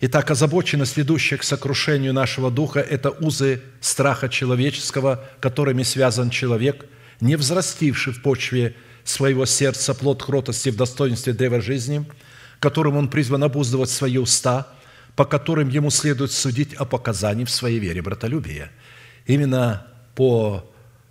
[0.00, 6.86] Итак, озабоченность, ведущая к сокрушению нашего духа, это узы страха человеческого, которыми связан человек,
[7.20, 12.06] не взрастивший в почве своего сердца плод кротости в достоинстве древа жизни,
[12.60, 14.68] которым он призван обуздывать свои уста,
[15.16, 18.70] по которым ему следует судить о показании в своей вере братолюбия.
[19.26, 20.64] Именно по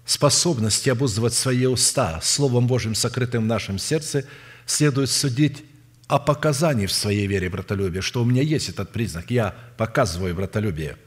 [0.06, 4.24] способности обуздывать свои уста Словом Божьим, сокрытым в нашем сердце,
[4.66, 5.66] следует судить
[6.08, 10.98] о показании в своей вере братолюбия, что у меня есть этот признак, я показываю братолюбие.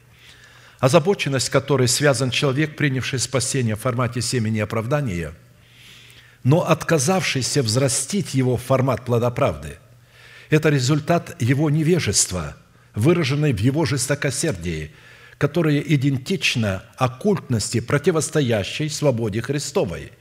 [0.78, 5.34] Озабоченность, которой связан человек, принявший спасение в формате семени оправдания,
[6.42, 9.78] но отказавшийся взрастить его в формат плодоправды,
[10.48, 12.56] это результат его невежества,
[12.94, 14.92] выраженный в его жестокосердии–
[15.40, 20.12] которая идентична оккультности, противостоящей свободе Христовой,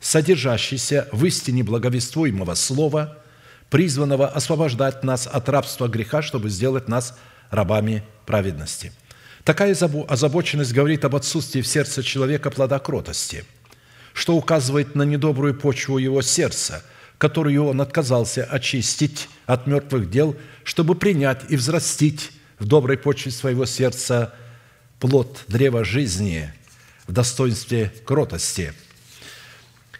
[0.00, 3.21] содержащейся в истине благовествуемого Слова,
[3.72, 8.92] призванного освобождать нас от рабства греха, чтобы сделать нас рабами праведности.
[9.44, 13.46] Такая озабоченность говорит об отсутствии в сердце человека плода кротости,
[14.12, 16.84] что указывает на недобрую почву его сердца,
[17.16, 23.64] которую он отказался очистить от мертвых дел, чтобы принять и взрастить в доброй почве своего
[23.64, 24.34] сердца
[25.00, 26.52] плод древа жизни
[27.06, 28.74] в достоинстве кротости.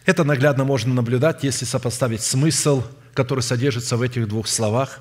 [0.05, 2.83] Это наглядно можно наблюдать, если сопоставить смысл,
[3.13, 4.99] который содержится в этих двух словах,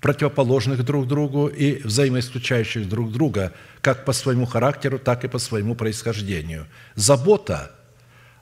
[0.00, 5.76] противоположных друг другу и взаимоисключающих друг друга, как по своему характеру, так и по своему
[5.76, 6.66] происхождению.
[6.96, 7.70] Забота,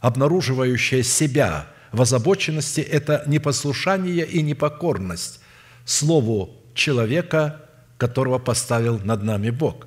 [0.01, 5.41] обнаруживающая себя в озабоченности, это непослушание и непокорность
[5.85, 7.61] слову человека,
[7.99, 9.87] которого поставил над нами Бог.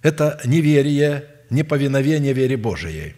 [0.00, 3.14] Это неверие, неповиновение вере Божией.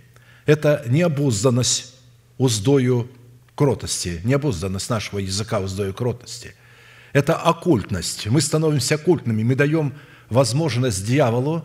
[0.47, 1.95] Это необузданность
[2.39, 3.09] уздою
[3.59, 6.55] кротости, необузданность нашего языка уздою кротости.
[7.13, 8.29] Это оккультность.
[8.29, 9.95] Мы становимся оккультными, мы даем
[10.31, 11.65] возможность дьяволу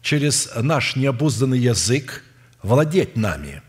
[0.00, 2.22] через наш необузданный язык
[2.62, 3.62] владеть нами.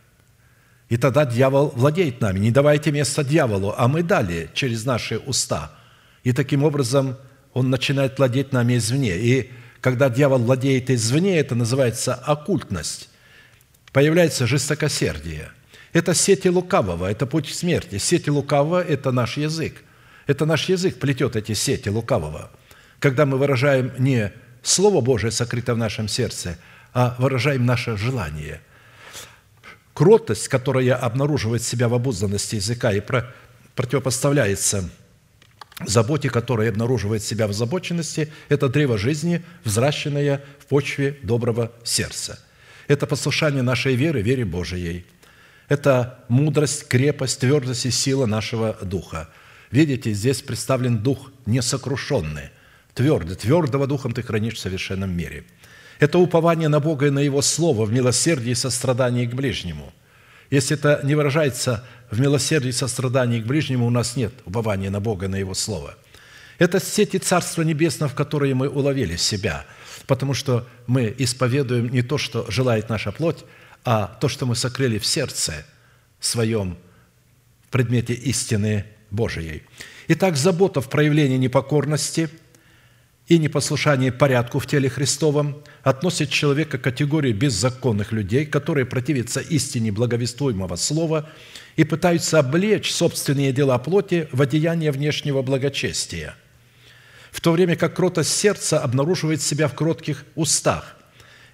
[0.89, 2.38] И тогда дьявол владеет нами.
[2.38, 5.71] Не давайте место дьяволу, а мы дали через наши уста.
[6.23, 7.17] И таким образом
[7.54, 9.17] он начинает владеть нами извне.
[9.17, 9.51] И
[9.82, 13.10] когда дьявол владеет извне, это называется оккультность.
[13.91, 15.49] Появляется жестокосердие.
[15.96, 18.00] Это сети лукавого, это путь смерти.
[18.00, 19.82] Сети лукавого– это наш язык.
[20.28, 22.52] Это наш язык плетет эти сети лукавого.
[23.00, 26.58] Когда мы выражаем не Слово Божие, сокрыто в нашем сердце,
[26.94, 28.60] а выражаем наше желание.
[29.94, 33.02] Кротость, которая обнаруживает себя в обузданности языка и
[33.74, 34.90] противопоставляется–
[35.86, 42.39] заботе, которая обнаруживает себя в озабоченности, это древо жизни, взращенное в почве доброго сердца.
[42.88, 45.06] Это послушание нашей веры, вере Божией.
[45.68, 49.30] Это мудрость, крепость, твердость и сила нашего духа.
[49.72, 52.49] Видите, здесь представлен дух несокрушенный,
[52.93, 53.36] твердый.
[53.36, 55.43] Твердого духом ты хранишь в совершенном мире.
[55.99, 59.93] Это упование на Бога и на Его Слово в милосердии и сострадании к ближнему.
[60.51, 64.99] Если это не выражается в милосердии и сострадании к ближнему у нас нет упования на
[64.99, 65.95] Бога, на Его Слово.
[66.59, 69.66] Это сети Царства Небесного, в которые мы уловили себя,
[70.05, 73.43] потому что мы исповедуем не то, что желает наша плоть,
[73.86, 75.66] а то, что мы сокрыли в сердце,
[76.20, 76.78] своем
[77.68, 79.64] в предмете истины Божией.
[80.08, 82.30] Итак, забота в проявлении непокорности
[83.28, 89.92] и непослушании порядку в теле Христовом относит человека к категории беззаконных людей, которые противятся истине
[89.92, 91.30] благовествуемого слова
[91.76, 96.36] и пытаются облечь собственные дела плоти в одеяние внешнего благочестия,
[97.32, 100.95] в то время как кротость сердца обнаруживает себя в кротких устах.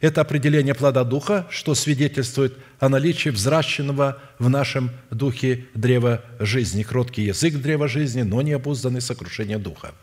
[0.01, 6.81] Это определение плода Духа, что свидетельствует о наличии взращенного в нашем духе древа жизни.
[6.81, 9.93] Кроткий язык древа жизни, но не обузданный сокрушение духа.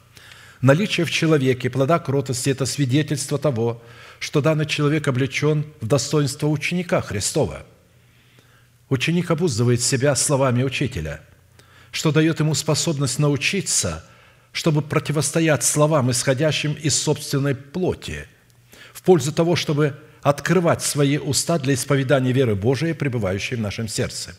[0.61, 3.83] Наличие в человеке плода кротости– это свидетельство того,
[4.21, 7.67] что данный человек облечен в достоинство ученика Христова.
[8.89, 11.21] Ученик обуздывает себя словами учителя,
[11.91, 14.05] что дает ему способность научиться,
[14.53, 18.27] чтобы противостоять словам, исходящим из собственной плоти,
[18.93, 24.35] в пользу того, чтобы открывать свои уста для исповедания веры Божией, пребывающей в нашем сердце.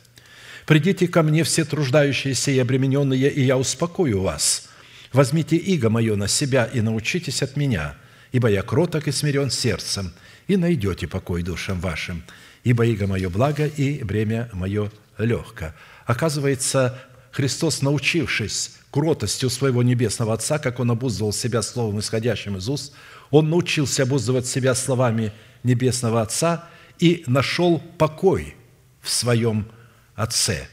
[0.66, 4.70] «Придите ко мне все труждающиеся и обремененные, и я успокою вас.
[5.14, 7.96] Возьмите иго мое на себя и научитесь от меня,
[8.32, 10.14] ибо я кроток и смирен сердцем,
[10.48, 12.24] и найдете покой душам вашим,
[12.64, 15.74] ибо иго мое благо и бремя мое легко».
[16.06, 17.00] Оказывается,
[17.32, 22.94] Христос, научившись кротостью своего Небесного Отца, как Он обуздывал себя словом, исходящим из уст,
[23.32, 25.32] Он научился обуздывать себя словами
[25.64, 26.68] Небесного Отца
[27.00, 28.56] и нашел покой
[29.02, 29.68] в своем
[30.16, 30.68] Отце.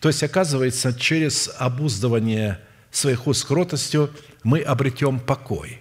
[0.00, 4.10] То есть, оказывается, через обуздывание своих уст кротостью
[4.42, 5.80] мы обретем покой.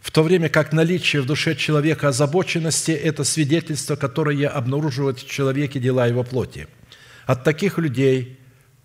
[0.00, 5.80] В то время как наличие в душе человека озабоченности– это свидетельство, которое обнаруживает в человеке
[5.80, 6.68] дела его плоти.
[7.26, 8.38] От таких людей,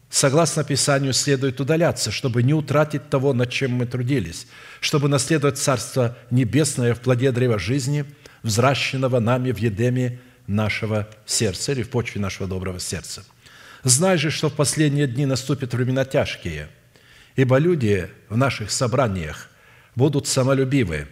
[0.09, 4.47] согласно Писанию, следует удаляться, чтобы не утратить того, над чем мы трудились,
[4.79, 8.05] чтобы наследовать Царство Небесное в плоде древа жизни–
[8.43, 13.23] взращенного нами в едеме нашего сердца или в почве нашего доброго сердца.
[13.83, 16.67] Знай же, что в последние дни наступят времена тяжкие,
[17.35, 19.49] ибо люди в наших собраниях
[19.95, 21.07] будут самолюбивы,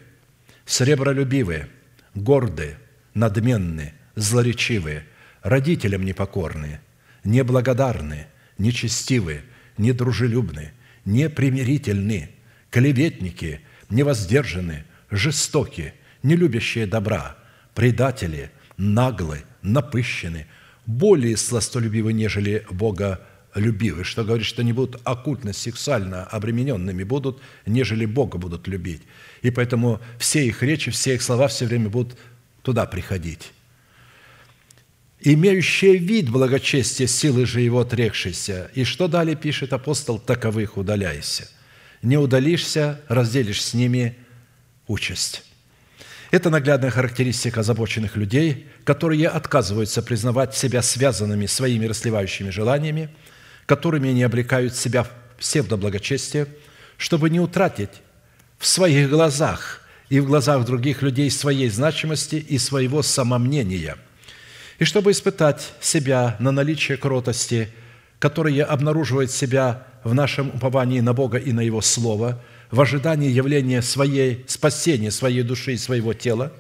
[0.66, 1.68] сребролюбивы,
[2.14, 2.78] горды,
[3.14, 5.04] надменны, злоречивы,
[5.44, 6.82] родителям непокорны,
[7.24, 8.28] неблагодарны,
[8.58, 9.44] нечестивы,
[9.78, 10.72] недружелюбны,
[11.06, 12.30] непримирительны,
[12.70, 15.94] клеветники, невоздержаны, жестоки,
[16.24, 17.38] не любящие добра,
[17.74, 20.48] предатели, наглы, напыщены,
[20.86, 23.22] более сластолюбивы, нежели Бога
[23.56, 29.02] любивы, что говорит, что они будут оккультно-сексуально обремененными будут, нежели Бога будут любить.
[29.42, 32.18] И поэтому все их речи, все их слова все время будут
[32.62, 33.52] туда приходить.
[35.20, 38.70] «Имеющие вид благочестия, силы же его отрекшийся».
[38.76, 40.20] И что далее пишет апостол?
[40.20, 41.48] «Таковых удаляйся».
[42.02, 44.16] Не удалишься, разделишь с ними
[44.88, 45.44] участь.
[46.30, 53.10] Это наглядная характеристика озабоченных людей, которые отказываются признавать себя связанными своими расливающими желаниями,
[53.66, 55.10] которыми они облекают себя в
[55.40, 56.48] псевдоблагочестие,
[56.98, 58.02] чтобы не утратить
[58.58, 63.98] в своих глазах и в глазах других людей своей значимости и своего самомнения,
[64.80, 67.70] и чтобы испытать себя на наличие кротости,
[68.20, 73.82] которая обнаруживает себя в нашем уповании на Бога и на Его Слово– в ожидании явления
[73.82, 76.52] своей спасения своей души и своего тела,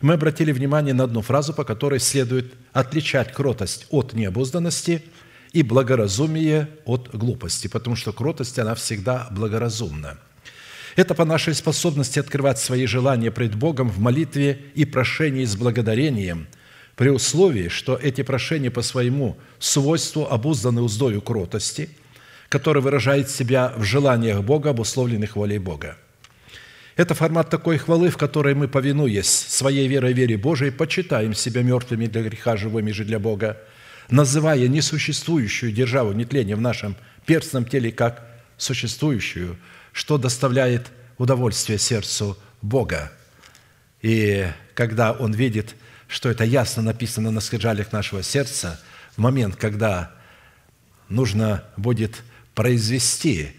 [0.00, 5.02] мы обратили внимание на одну фразу, по которой следует отличать кротость от необузданности
[5.52, 10.18] и благоразумие от глупости, потому что кротость, она всегда благоразумна.
[10.96, 16.46] Это по нашей способности открывать свои желания пред Богом в молитве и прошении с благодарением,
[16.96, 21.90] при условии, что эти прошения по своему свойству обузданы уздою кротости–
[22.54, 25.96] который выражает себя в желаниях Бога, обусловленных волей Бога.
[26.94, 31.62] Это формат такой хвалы, в которой мы, повинуясь своей верой и вере Божией, почитаем себя
[31.62, 33.58] мертвыми для греха, живыми же для Бога,
[34.08, 36.94] называя несуществующую державу нетления в нашем
[37.26, 38.24] перстном теле как
[38.56, 39.56] существующую,
[39.90, 43.10] что доставляет удовольствие сердцу Бога.
[44.00, 45.74] И когда Он видит,
[46.08, 48.80] что это ясно написано на скрижалях нашего сердца,
[49.16, 50.12] в момент, когда
[51.08, 52.22] нужно будет–
[52.54, 53.50] произвести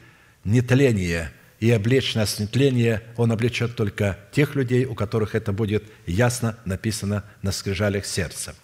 [0.43, 6.57] нетление и облечь нас нетление, Он облечет только тех людей, у которых это будет ясно
[6.65, 8.55] написано на скрижалях сердца.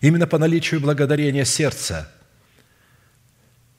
[0.00, 2.10] Именно по наличию благодарения сердца,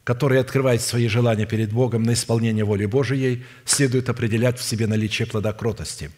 [0.04, 5.28] которое открывает свои желания перед Богом на исполнение воли Божией, следует определять в себе наличие
[5.28, 6.12] плода кротости.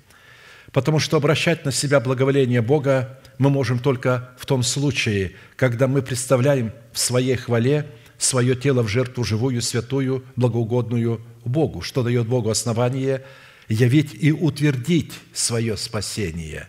[0.74, 6.02] Потому что обращать на себя благоволение Бога мы можем только в том случае, когда мы
[6.02, 7.90] представляем в своей хвале–
[8.24, 13.24] свое тело в жертву живую, святую, благоугодную Богу, что дает Богу основание
[13.68, 16.68] явить и утвердить свое спасение.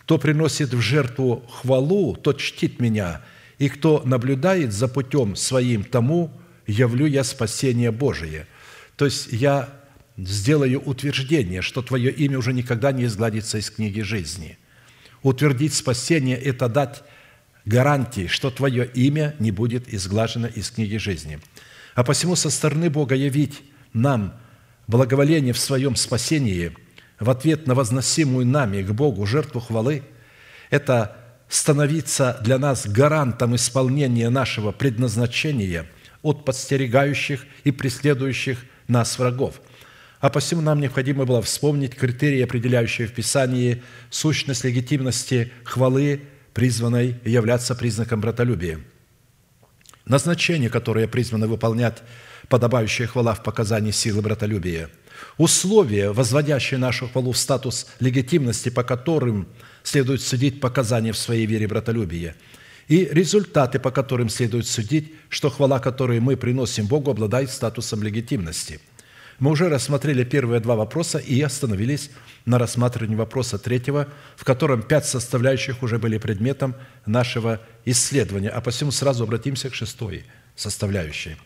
[0.00, 3.22] Кто приносит в жертву хвалу, тот чтит меня,
[3.58, 6.32] и кто наблюдает за путем своим, тому
[6.66, 8.46] явлю я спасение Божие».
[8.96, 9.79] То есть я
[10.26, 14.58] сделаю утверждение, что твое имя уже никогда не изгладится из книги жизни.
[15.22, 17.02] Утвердить спасение– это дать
[17.64, 21.38] гарантии, что твое имя не будет изглажено из книги жизни.
[21.94, 23.62] А посему со стороны Бога явить
[23.92, 24.34] нам
[24.86, 26.72] благоволение в своем спасении
[27.18, 30.02] в ответ на возносимую нами к Богу жертву хвалы–
[30.70, 31.16] это
[31.48, 35.86] становиться для нас гарантом исполнения нашего предназначения
[36.22, 39.60] от подстерегающих и преследующих нас врагов.
[40.20, 47.74] А посему нам необходимо было вспомнить критерии, определяющие в Писании сущность легитимности хвалы, призванной являться
[47.74, 48.80] признаком братолюбия.
[50.04, 52.02] Назначение, которое призвано выполнять
[52.48, 54.90] подобающая хвала в показании силы братолюбия.
[55.38, 59.48] Условия, возводящие нашу хвалу в статус легитимности, по которым–
[59.82, 62.36] следует судить показания в своей вере братолюбия,
[62.88, 68.80] и результаты, по которым следует судить, что хвала, которую мы приносим Богу, обладает статусом легитимности.
[69.40, 72.10] Мы уже рассмотрели первые два вопроса и остановились
[72.44, 76.76] на рассматривании вопроса третьего, в котором пять составляющих уже были предметом
[77.06, 80.24] нашего исследования, а посему сразу обратимся к шестой
[80.54, 81.36] составляющей.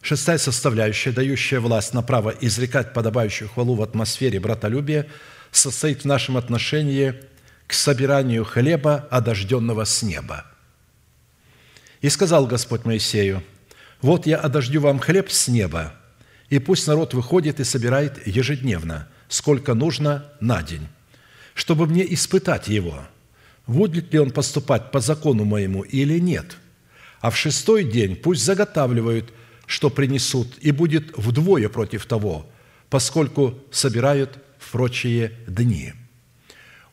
[0.00, 5.06] Шестая составляющая, дающая власть на право изрекать подобающую хвалу в атмосфере братолюбия–
[5.50, 7.14] состоит в нашем отношении
[7.66, 10.44] к собиранию хлеба, одожденного с неба.
[12.00, 13.42] И сказал Господь Моисею,
[14.00, 15.94] «Вот я одождю вам хлеб с неба,
[16.50, 20.88] и пусть народ выходит и собирает ежедневно, сколько нужно на день,
[21.54, 23.00] чтобы мне испытать его,
[23.66, 26.56] будет ли он поступать по закону моему или нет.
[27.20, 29.32] А в шестой день пусть заготавливают,
[29.66, 32.48] что принесут, и будет вдвое против того,
[32.88, 35.92] поскольку собирают в прочие дни.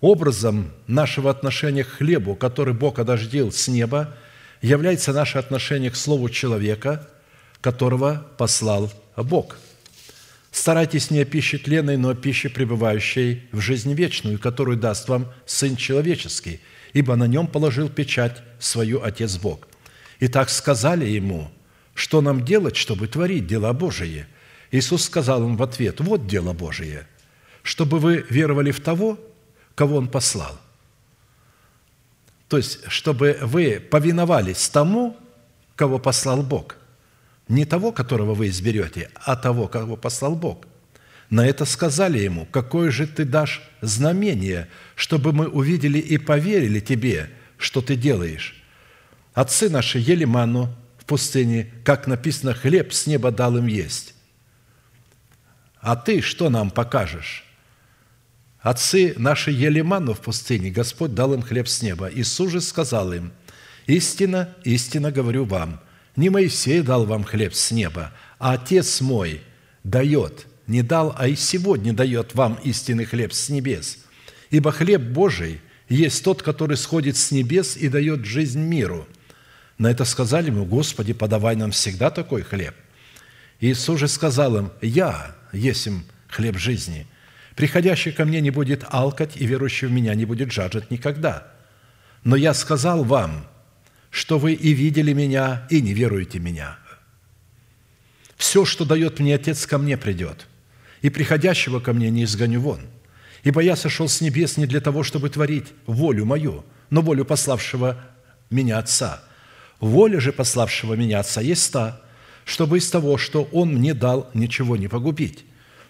[0.01, 4.15] Образом нашего отношения к хлебу, который Бог одождил с неба,
[4.65, 7.07] является наше отношение к Слову человека,
[7.61, 9.57] которого послал Бог.
[10.51, 15.33] Старайтесь не о пище тленной, но о пище, пребывающей в жизнь вечную, которую даст вам
[15.45, 16.61] Сын Человеческий,
[16.93, 19.67] ибо на нем положил печать свою Отец Бог.
[20.19, 21.51] И так сказали ему,
[21.93, 24.27] что нам делать, чтобы творить дела Божие?
[24.71, 27.07] Иисус сказал им в ответ, вот дело Божие–
[27.65, 29.19] чтобы вы веровали в того,
[29.73, 30.57] кого Он послал.
[32.47, 35.17] То есть, чтобы вы повиновались тому,
[35.75, 36.77] кого послал Бог.
[37.47, 40.65] Не того, которого вы изберете, а того, кого послал Бог.
[41.29, 47.29] На это сказали ему, какое же ты дашь знамение, чтобы мы увидели и поверили тебе,
[47.57, 48.63] что ты делаешь.
[49.33, 54.13] Отцы наши ели ману в пустыне, как написано, хлеб с неба дал им есть.
[55.79, 57.43] А ты что нам покажешь?
[58.65, 62.09] Отцы наши ели манну в пустыне, Господь дал им хлеб с неба.
[62.11, 63.31] Иисус же сказал им,
[63.85, 65.79] «Истина, истина говорю вам,
[66.15, 69.41] не Моисей дал вам хлеб с неба, а Отец мой
[69.83, 73.99] дает, не дал, а и сегодня дает вам истинный хлеб с небес.
[74.49, 79.07] Ибо хлеб Божий есть тот, который сходит с небес и дает жизнь миру».
[79.77, 82.73] На это сказали ему, «Господи, подавай нам всегда такой хлеб».
[83.59, 87.05] Иисус же сказал им, «Я есть им хлеб жизни».
[87.55, 91.47] Приходящий ко мне не будет алкать, и верующий в меня не будет жаждать никогда.
[92.23, 93.47] Но я сказал вам,
[94.09, 96.77] что вы и видели меня, и не веруете меня.
[98.35, 100.47] Все, что дает мне Отец, ко мне придет,
[101.01, 102.81] и приходящего ко мне не изгоню вон.
[103.43, 108.03] Ибо я сошел с небес не для того, чтобы творить волю мою, но волю пославшего
[108.49, 109.23] меня Отца.
[109.79, 112.01] Воля же пославшего меня Отца есть та,
[112.43, 115.45] чтобы из того, что Он мне дал, ничего не погубить,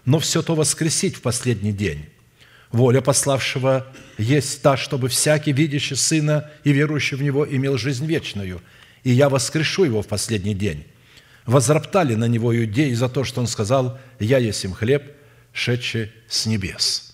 [0.06, 2.06] но все то воскресить в последний день.
[2.72, 3.88] Воля пославшего
[4.18, 8.62] есть та, чтобы всякий, видящий Сына и верующий в Него, имел жизнь вечную,
[9.03, 10.86] и я воскрешу его в последний день».
[11.45, 15.16] Возроптали на него иудеи за то, что он сказал, «Я есть им хлеб,
[15.53, 17.14] шедший с небес».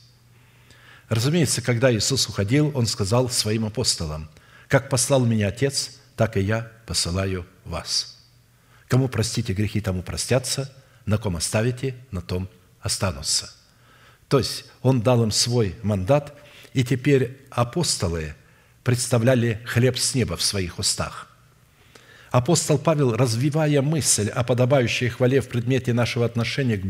[1.09, 4.29] Разумеется, когда Иисус уходил, Он сказал своим апостолам,
[4.69, 8.17] «Как послал меня Отец, так и я посылаю вас.
[8.87, 10.73] Кому простите грехи, тому простятся,
[11.05, 12.49] на ком оставите, на том
[12.81, 13.51] останутся.
[14.27, 16.33] То есть Он дал им свой мандат,
[16.73, 18.33] и теперь апостолы
[18.83, 21.27] представляли хлеб с неба в своих устах.
[22.31, 26.85] Апостол Павел, развивая мысль о подобающей хвале в предмете нашего отношения к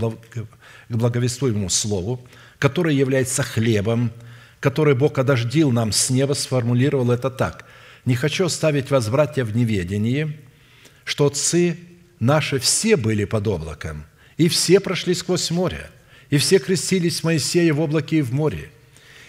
[0.89, 2.23] благовествуемому Слову,
[2.59, 4.11] которое является хлебом,
[4.59, 7.65] который Бог одождил нам с неба, сформулировал это так.
[8.05, 10.39] «Не хочу оставить вас, братья, в неведении,
[11.05, 11.77] что отцы
[12.19, 14.05] наши все были под облаком,
[14.41, 15.91] и все прошли сквозь море,
[16.31, 18.71] и все крестились Моисея в облаке и в море,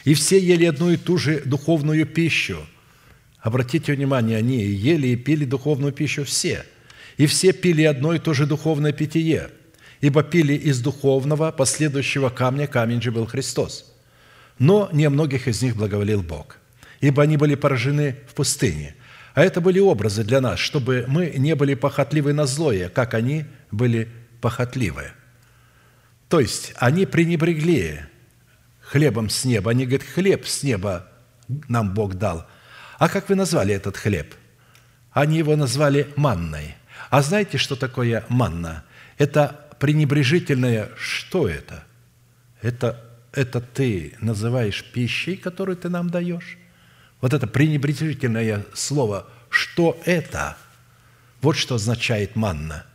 [0.04, 2.66] и все ели одну и ту же духовную пищу,
[3.42, 6.64] Обратите внимание, они ели и пили духовную пищу все,
[7.18, 9.50] и все пили одно и то же духовное питье,
[10.00, 13.92] ибо пили из духовного, последующего камня, камень же был Христос.
[14.58, 16.56] Но не многих из них благоволил Бог,
[17.02, 18.94] ибо они были поражены в пустыне.
[19.34, 23.44] А это были образы для нас, чтобы мы не были похотливы на злое, как они
[23.70, 24.08] были
[24.42, 25.12] похотливы.
[26.28, 28.00] То есть они пренебрегли
[28.80, 29.70] хлебом с неба.
[29.70, 31.08] Они говорят, хлеб с неба
[31.68, 32.46] нам Бог дал.
[32.98, 34.34] А как вы назвали этот хлеб?
[35.12, 36.74] Они его назвали манной.
[37.08, 38.84] А знаете, что такое манна?
[39.18, 41.84] Это пренебрежительное, что это?
[42.60, 46.58] Это, это ты называешь пищей, которую ты нам даешь?
[47.20, 50.56] Вот это пренебрежительное слово, что это?
[51.40, 52.86] Вот что означает манна.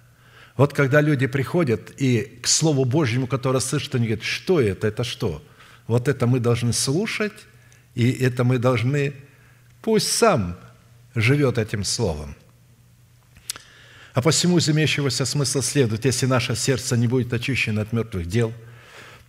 [0.58, 5.04] Вот когда люди приходят и к Слову Божьему, которое слышат, они говорят, что это, это
[5.04, 5.44] что?
[5.86, 7.34] Вот это мы должны слушать,
[7.94, 9.14] и это мы должны,
[9.84, 10.58] пусть сам
[11.14, 12.36] живет этим Словом.
[14.16, 18.52] А посему из имеющегося смысла следует, если наше сердце не будет очищено от мертвых дел,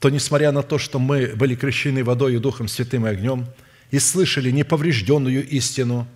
[0.01, 3.47] то, несмотря на то, что мы были крещены водой и Духом Святым и огнем,
[3.91, 6.09] и слышали неповрежденную истину,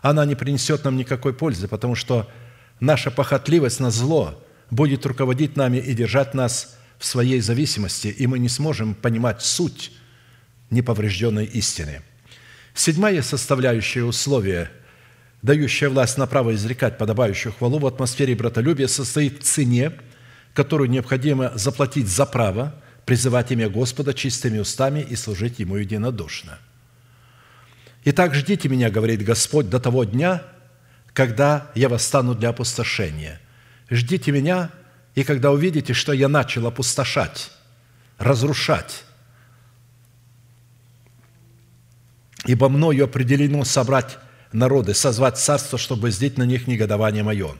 [0.00, 2.30] она не принесет нам никакой пользы, потому что
[2.78, 4.40] наша похотливость на зло
[4.70, 9.92] будет руководить нами и держать нас в своей зависимости, и мы не сможем понимать суть
[10.70, 12.02] неповрежденной истины.
[12.74, 14.70] Седьмая составляющая условия,
[15.42, 19.92] дающая власть на право изрекать подобающую хвалу в атмосфере братолюбия, состоит в цене,
[20.54, 22.74] которую необходимо заплатить за право
[23.06, 26.58] призывать имя Господа чистыми устами и служить Ему единодушно.
[28.04, 30.42] «Итак, ждите меня,— говорит Господь,— до того дня,
[31.12, 33.40] когда я восстану для опустошения.
[33.90, 34.70] Ждите меня,
[35.14, 37.50] и когда увидите, что я начал опустошать,
[38.18, 39.04] разрушать,
[42.46, 44.18] ибо мною определено собрать
[44.52, 47.56] народы, созвать царство, чтобы сделать на них негодование мое.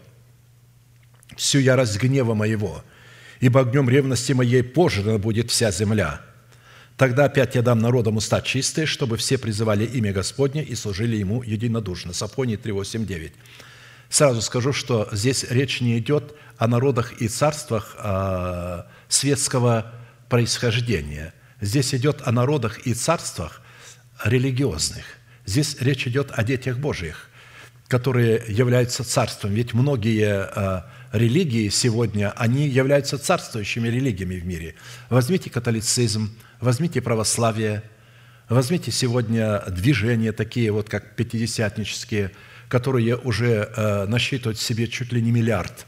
[1.36, 2.84] Всю ярость гнева моего,
[3.40, 6.20] ибо огнем ревности моей пожрана будет вся земля.
[6.96, 11.42] Тогда опять я дам народам уста чистые, чтобы все призывали имя Господне и служили Ему
[11.42, 12.12] единодушно».
[12.12, 13.32] Сафоний 3, 8, 9.
[14.10, 19.94] Сразу скажу, что здесь речь не идет о народах и царствах а, светского
[20.28, 21.32] происхождения.
[21.60, 23.62] Здесь идет о народах и царствах
[24.24, 25.04] религиозных.
[25.46, 27.30] Здесь речь идет о детях Божьих,
[27.86, 29.52] которые являются царством.
[29.54, 34.74] Ведь многие а, религии сегодня, они являются царствующими религиями в мире.
[35.08, 37.84] Возьмите католицизм, возьмите православие,
[38.48, 42.32] возьмите сегодня движения такие вот, как пятидесятнические–
[42.70, 45.86] которые уже э, насчитывают в себе чуть ли не миллиард.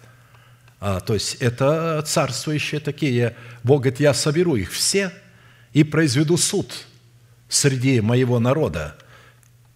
[0.80, 3.36] А, то есть это царствующие такие.
[3.62, 5.12] Бог говорит, я соберу их все
[5.72, 6.86] и произведу суд
[7.48, 8.96] среди моего народа.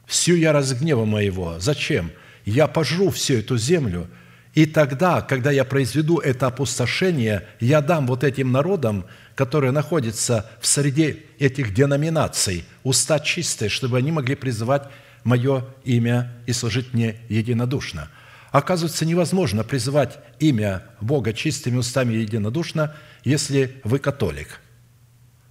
[0.04, 1.61] Всю я разгнева моего.
[1.61, 2.11] Зачем?
[2.44, 4.09] Я пожру всю эту землю,
[4.54, 10.66] и тогда, когда я произведу это опустошение, я дам вот этим народам, которые находятся в
[10.66, 14.88] среде этих деноминаций, уста чистые, чтобы они могли призывать
[15.26, 18.08] мое имя и служить мне единодушно.
[18.52, 24.60] Оказывается, невозможно призывать имя Бога чистыми устами единодушно, если вы католик,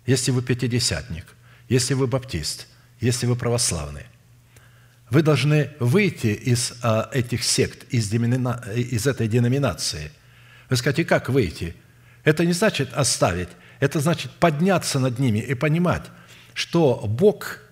[0.06, 1.26] если вы пятидесятник,
[1.68, 2.68] если вы баптист,
[3.02, 4.06] если вы православный.
[5.10, 10.12] Вы должны выйти из а, этих сект, из, демина, из этой деноминации.
[10.70, 11.76] Вы скажете, как выйти?
[12.24, 13.50] Это не значит оставить,
[13.80, 16.06] это значит подняться над ними и понимать,
[16.54, 17.60] что Бог–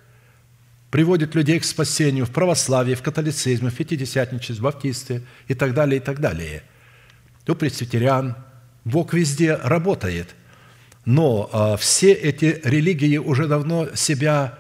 [0.94, 6.00] приводит людей к спасению в православии, в католицизме, в пятидесятничестве, в баптисте и так далее,
[6.00, 6.62] и так далее.
[7.48, 8.36] У пресвитериан.
[8.86, 10.36] Бог везде работает.
[11.04, 14.60] Но а, все эти религии уже давно себя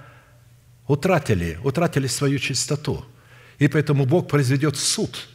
[0.88, 3.06] утратили, утратили свою чистоту.
[3.60, 5.28] И поэтому Бог произведет суд,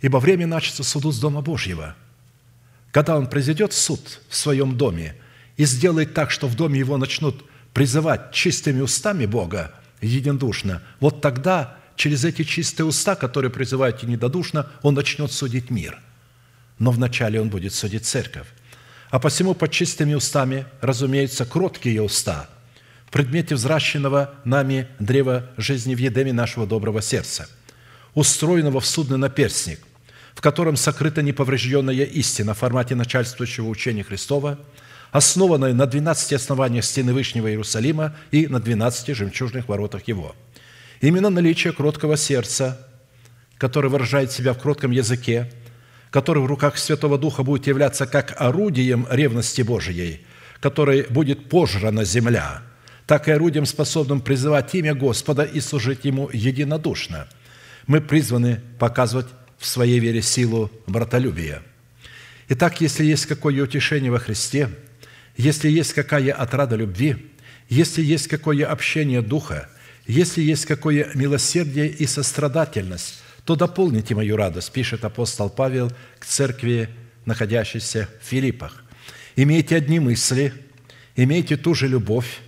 [0.00, 1.94] ибо время начнется суду с Дома Божьего.
[2.90, 5.14] Когда Он произведет суд в своем доме
[5.56, 9.72] и сделает так, что в доме Его начнут призывать чистыми устами Бога,
[10.02, 15.98] единодушно, вот тогда через эти чистые уста, которые призывают недодушно, он начнет судить мир.
[16.78, 18.46] Но вначале он будет судить церковь.
[19.10, 22.48] А посему под чистыми устами, разумеется, кроткие уста
[23.06, 27.46] в предмете взращенного нами древа жизни в едеме нашего доброго сердца,
[28.14, 29.80] устроенного в судный наперстник,
[30.34, 34.58] в котором сокрыта неповрежденная истина в формате начальствующего учения Христова–
[35.12, 40.34] основанной на 12 основаниях стены Вышнего Иерусалима и на 12 жемчужных воротах его.
[41.00, 42.88] Именно наличие кроткого сердца,
[43.58, 45.52] которое выражает себя в кротком языке,
[46.10, 50.24] который в руках Святого Духа будет являться как орудием ревности Божией,
[50.60, 52.62] которой будет пожрана земля,
[53.06, 57.28] так и орудием, способным призывать имя Господа и служить Ему единодушно.
[57.86, 59.26] Мы призваны показывать
[59.58, 61.62] в своей вере силу братолюбия.
[62.48, 64.70] Итак, если есть какое утешение во Христе,
[65.36, 67.16] если есть какая отрада любви,
[67.68, 69.68] если есть какое общение Духа,
[70.06, 76.88] если есть какое милосердие и сострадательность, то дополните мою радость, пишет апостол Павел к церкви,
[77.24, 78.84] находящейся в Филиппах.
[79.36, 80.52] Имейте одни мысли,
[81.16, 82.40] имейте ту же любовь,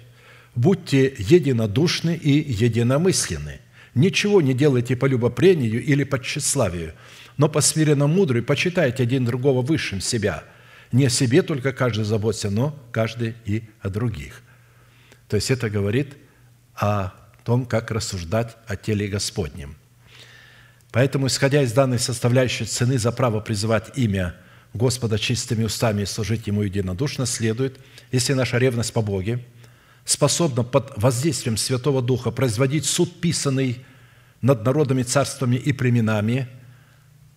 [0.55, 3.61] будьте единодушны и единомысленны.
[3.95, 6.95] Ничего не делайте по любопрению или по тщеславию,
[7.37, 10.45] но по смиренно мудрой почитайте один другого высшим себя.
[10.95, 14.42] Не о себе только каждый заботится, но каждый и о других.
[15.28, 16.16] То есть это говорит
[16.76, 17.11] о
[17.42, 19.74] том, как рассуждать о теле Господнем.
[20.92, 24.36] Поэтому, исходя из данной составляющей цены за право призывать имя
[24.72, 27.80] Господа чистыми устами и служить Ему единодушно, следует,
[28.12, 29.45] если наша ревность по Боге
[30.05, 33.84] способна под воздействием Святого Духа производить суд, писанный
[34.42, 36.47] над народами, царствами и племенами,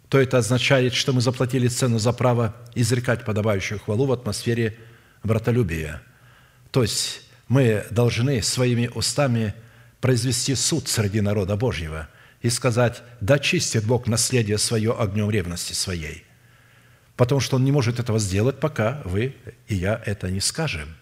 [0.10, 4.78] то это означает, что мы заплатили цену за право изрекать подобающую хвалу в атмосфере
[5.24, 6.02] братолюбия.
[6.72, 9.54] То есть мы должны своими устами
[10.00, 12.08] произвести суд среди народа Божьего
[12.42, 16.24] и сказать, да чистит Бог наследие свое огнем ревности своей.
[17.16, 19.36] Потому что Он не может этого сделать, пока вы
[19.68, 20.96] и я это не скажем.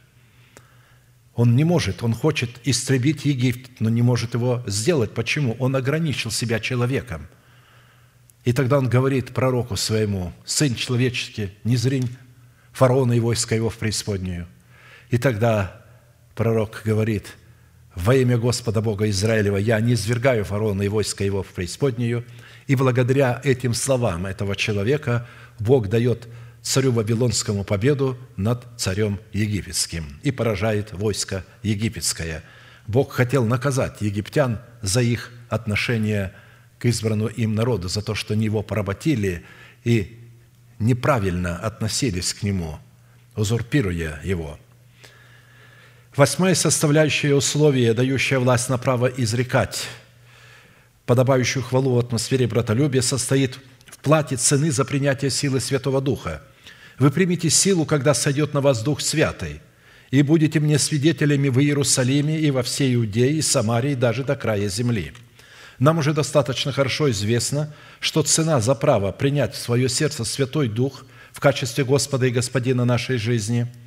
[1.35, 5.13] Он не может, Он хочет истребить Египет, но не может его сделать.
[5.13, 5.57] Почему?
[5.59, 7.27] Он ограничил себя человеком.
[8.45, 12.15] И тогда он говорит пророку своему, «Сын человеческий, не зринь
[12.71, 14.47] фараона и войска его в преисподнюю».
[15.09, 15.83] И тогда
[16.35, 17.33] пророк говорит,
[17.95, 22.23] «Во имя Господа Бога Израилева я не извергаю фараона и войска его в преисподнюю».
[22.67, 25.27] И благодаря этим словам этого человека
[25.59, 26.27] Бог дает
[26.61, 32.43] царю Вавилонскому победу над царем египетским и поражает войско египетское.
[32.87, 36.44] Бог хотел наказать египтян за их отношение к
[36.83, 39.45] избранному им народу, за то, что они его поработили
[39.85, 40.19] и
[40.79, 42.79] неправильно относились к нему,
[43.35, 44.59] узурпируя его–
[46.15, 49.85] Восьмая составляющая условия, дающая власть на право изрекать
[51.05, 56.41] подобающую хвалу в атмосфере братолюбия, состоит в плате цены за принятие силы Святого Духа.
[56.97, 59.59] Вы примете силу, когда сойдет на вас Дух Святый,
[60.09, 64.69] и будете мне свидетелями в Иерусалиме и во всей Иудее и Самарии, даже до края
[64.69, 65.11] земли.
[65.79, 71.05] Нам уже достаточно хорошо известно, что цена за право принять в свое сердце Святой Дух
[71.33, 73.67] в качестве Господа и Господина нашей жизни–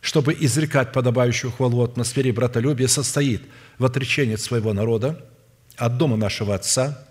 [0.00, 3.42] чтобы изрекать подобающую хвалу атмосфере братолюбия, состоит
[3.78, 5.24] в отречении от своего народа,
[5.76, 7.06] от дома нашего Отца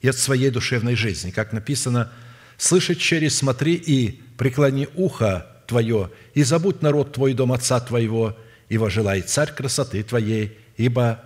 [0.00, 1.30] и от своей душевной жизни.
[1.30, 2.12] Как написано,
[2.56, 8.36] «Слышать через смотри и преклони ухо твое, и забудь народ твой, дом Отца твоего,
[8.68, 11.24] и вожелай царь красоты твоей, ибо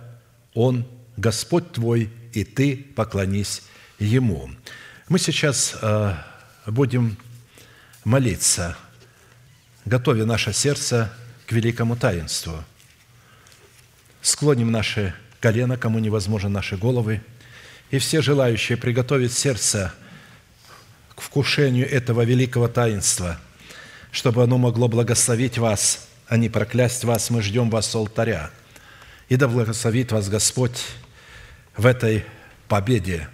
[0.53, 3.63] Он Господь твой, и ты поклонись
[3.99, 4.49] Ему».
[5.09, 6.13] Мы сейчас э,
[6.65, 7.17] будем
[8.03, 8.77] молиться–
[9.87, 11.11] готовя наше сердце
[11.45, 12.63] к великому таинству.
[14.21, 17.21] Склоним наши колено, кому невозможно наши головы,
[17.89, 19.93] и все желающие приготовить сердце
[21.15, 23.39] к вкушению этого великого таинства,
[24.11, 28.51] чтобы оно могло благословить вас, а не проклясть вас, мы ждем вас с алтаря.
[29.29, 30.83] И да благословит вас Господь
[31.77, 32.25] в этой
[32.67, 33.27] победе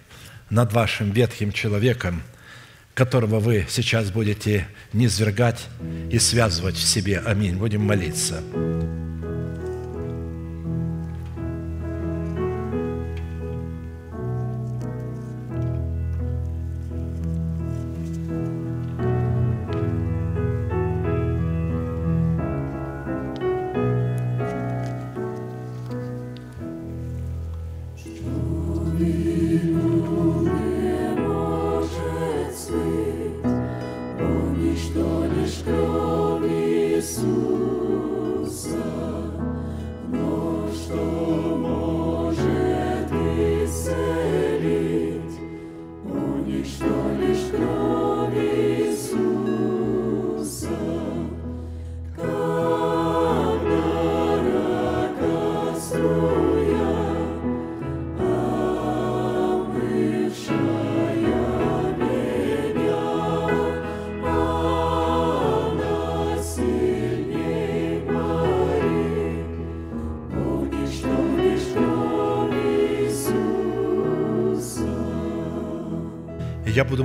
[0.49, 2.21] над вашим ветхим человеком–
[2.93, 5.67] которого вы сейчас будете низвергать
[6.11, 7.21] и связывать в себе.
[7.25, 7.57] Аминь.
[7.57, 8.41] Будем молиться.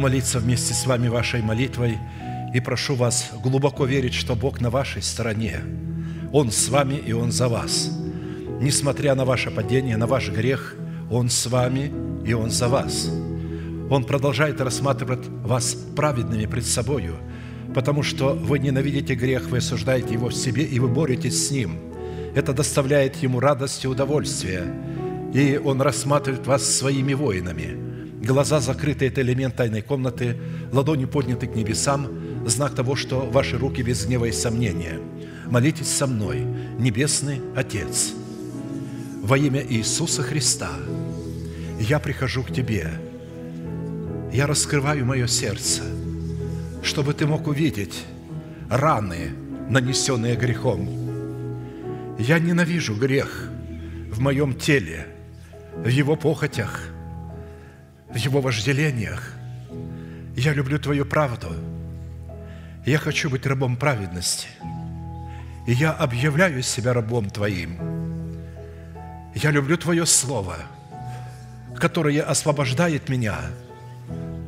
[0.09, 1.99] Молиться вместе с вами вашей молитвой
[2.55, 5.61] и прошу вас глубоко верить, что Бог на вашей стороне.
[6.33, 7.91] Он с вами и Он за вас.
[8.59, 10.77] Несмотря на ваше падение, на ваш грех,
[11.11, 11.93] Он с вами,
[12.27, 13.11] и Он за вас.
[13.91, 17.17] Он продолжает рассматривать вас праведными пред собою,
[17.75, 21.79] потому что вы ненавидите грех, вы осуждаете его в себе, и вы боретесь с ним.
[22.35, 24.75] Это доставляет ему радость и удовольствие,
[25.35, 27.88] и он рассматривает вас своими воинами.
[28.29, 30.37] Глаза закрыты– это элемент тайной комнаты,
[30.71, 32.09] ладони подняты к небесам–
[32.47, 35.01] знак того, что ваши руки без гнева и сомнения.
[35.47, 36.41] Молитесь со мной,
[36.79, 38.13] Небесный Отец,
[39.23, 40.69] во имя Иисуса Христа–
[41.81, 42.91] я прихожу к Тебе,
[44.31, 45.85] я раскрываю мое сердце,
[46.83, 48.05] чтобы Ты мог увидеть
[48.69, 49.31] раны,
[49.71, 50.87] нанесенные грехом.
[52.19, 53.49] Я ненавижу грех
[54.11, 55.07] в моем теле,
[55.77, 56.88] в его похотях,
[58.11, 59.35] в его вожделениях.
[60.37, 61.49] Я люблю Твою правду.
[62.87, 64.49] Я хочу быть рабом праведности.
[65.67, 67.79] И я объявляю себя рабом Твоим.
[69.35, 70.57] Я люблю Твое Слово–
[71.79, 73.39] которое освобождает меня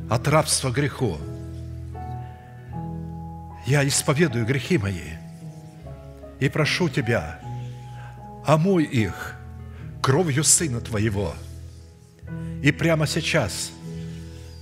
[0.09, 1.17] от рабства греху.
[3.65, 5.13] Я исповедую грехи мои
[6.39, 7.39] и прошу Тебя,
[8.45, 9.35] омой их
[10.01, 11.33] кровью Сына Твоего.
[12.61, 13.71] И прямо сейчас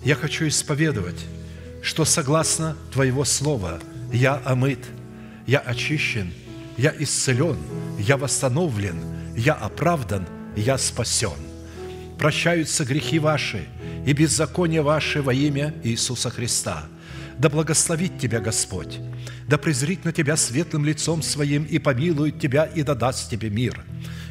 [0.03, 1.25] я хочу исповедовать,
[1.81, 3.79] что согласно Твоего Слова
[4.11, 4.79] я омыт,
[5.45, 6.33] я очищен,
[6.77, 7.57] я исцелен,
[7.99, 9.01] я восстановлен,
[9.35, 11.49] я оправдан, я спасен
[12.19, 13.65] прощаются грехи ваши
[14.05, 16.83] и беззакония ваши во имя Иисуса Христа.
[17.37, 18.99] Да благословит тебя Господь,
[19.47, 23.81] да презрит на тебя светлым лицом своим и помилует тебя и да даст тебе мир.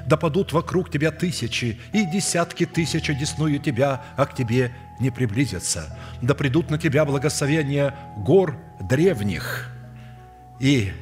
[0.09, 5.99] Да падут вокруг тебя тысячи и десятки тысяч одесную тебя, а к тебе не приблизятся.
[6.23, 9.71] Да придут на тебя благословения гор древних
[10.61, 10.93] и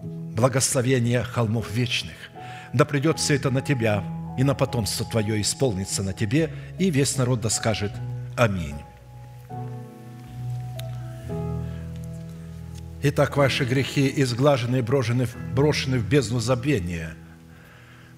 [0.00, 2.16] благословения холмов вечных.
[2.72, 4.02] Да придет все это на тебя,
[4.38, 7.92] и на потомство твое исполнится на тебе, и весь народ да скажет
[8.34, 8.80] Аминь.
[13.02, 17.14] Итак, ваши грехи изглажены и брошены, в бездну забвения.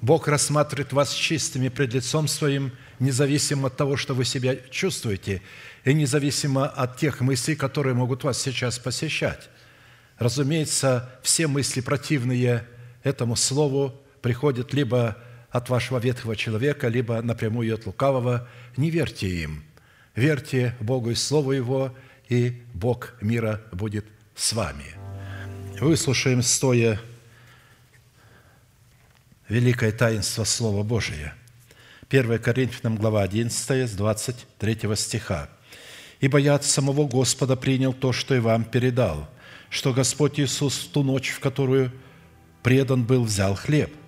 [0.02, 5.42] Бог рассматривает вас чистыми пред лицом Своим, независимо от того, что вы себя чувствуете,
[5.84, 9.48] и независимо от тех мыслей, которые могут вас сейчас посещать.
[10.18, 12.66] Разумеется, все мысли противные
[13.02, 15.16] этому слову приходят либо
[15.50, 19.64] от вашего ветхого человека, либо напрямую от лукавого, не верьте им.
[20.14, 21.94] Верьте Богу и Слову Его,
[22.28, 24.86] и Бог мира будет с вами.
[25.78, 26.98] Выслушаем стоя
[29.48, 31.34] великое таинство Слова Божия.
[32.08, 35.48] 1 Коринфянам, глава 11, с 23 стиха.
[36.20, 39.28] «Ибо я от самого Господа принял то, что и вам передал,
[39.70, 41.92] что Господь Иисус в ту ночь, в которую
[42.62, 43.92] предан был, взял хлеб–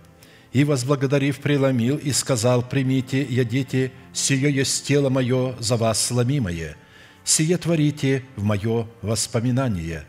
[0.52, 6.76] и, возблагодарив, преломил и сказал, «Примите, ядите, сие есть тело мое за вас сломимое,
[7.24, 10.04] сие творите в мое воспоминание».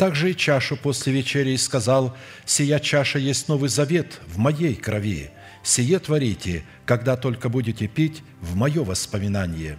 [0.00, 5.30] Также и чашу после вечери сказал, «Сия чаша есть новый завет в моей крови,
[5.62, 9.76] сие творите, когда только будете пить в мое воспоминание».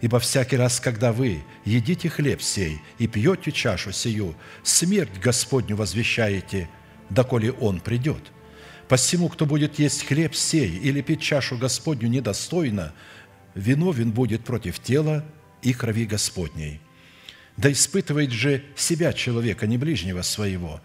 [0.00, 6.68] Ибо всякий раз, когда вы едите хлеб сей и пьете чашу сию, смерть Господню возвещаете,
[7.08, 8.32] доколе Он придет–
[8.88, 12.92] Посему, кто будет есть хлеб сей или пить чашу Господню недостойно,
[13.54, 15.24] виновен будет против тела
[15.62, 16.80] и крови Господней.
[17.60, 20.80] Да испытывает же себя человека, не ближнего своего,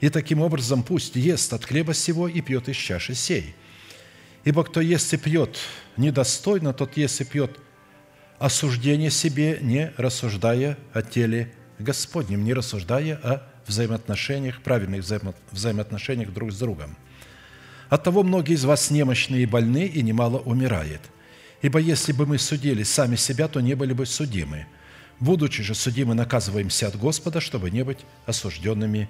[0.00, 3.54] и таким образом пусть ест от хлеба сего и пьет из чаши сей.
[4.44, 5.58] Ибо кто ест и пьет
[5.96, 7.58] недостойно, тот ест и пьет
[8.38, 15.04] осуждение себе, не рассуждая о теле Господнем, не рассуждая о взаимоотношениях, правильных
[15.50, 16.96] взаимоотношениях друг с другом–
[17.90, 21.00] Оттого многие из вас немощные и больны, и немало умирает.
[21.60, 24.66] Ибо если бы мы судили сами себя, то не были бы судимы.
[25.20, 29.08] Будучи же судимы, наказываемся от Господа, чтобы не быть осужденными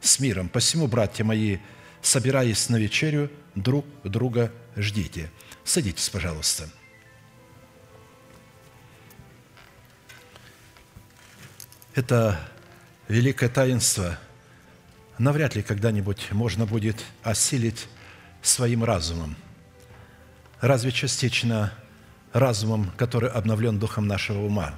[0.00, 0.48] с миром.
[0.48, 1.58] Посему, братья мои,
[2.02, 5.30] собираясь на вечерю, друг друга ждите.
[5.64, 6.68] Садитесь, пожалуйста.
[11.94, 12.40] Это
[13.06, 14.18] великое таинство
[15.18, 17.86] навряд ли когда-нибудь можно будет осилить
[18.42, 19.36] своим разумом.
[20.60, 21.72] Разве частично
[22.32, 24.74] разумом, который обновлен духом нашего ума?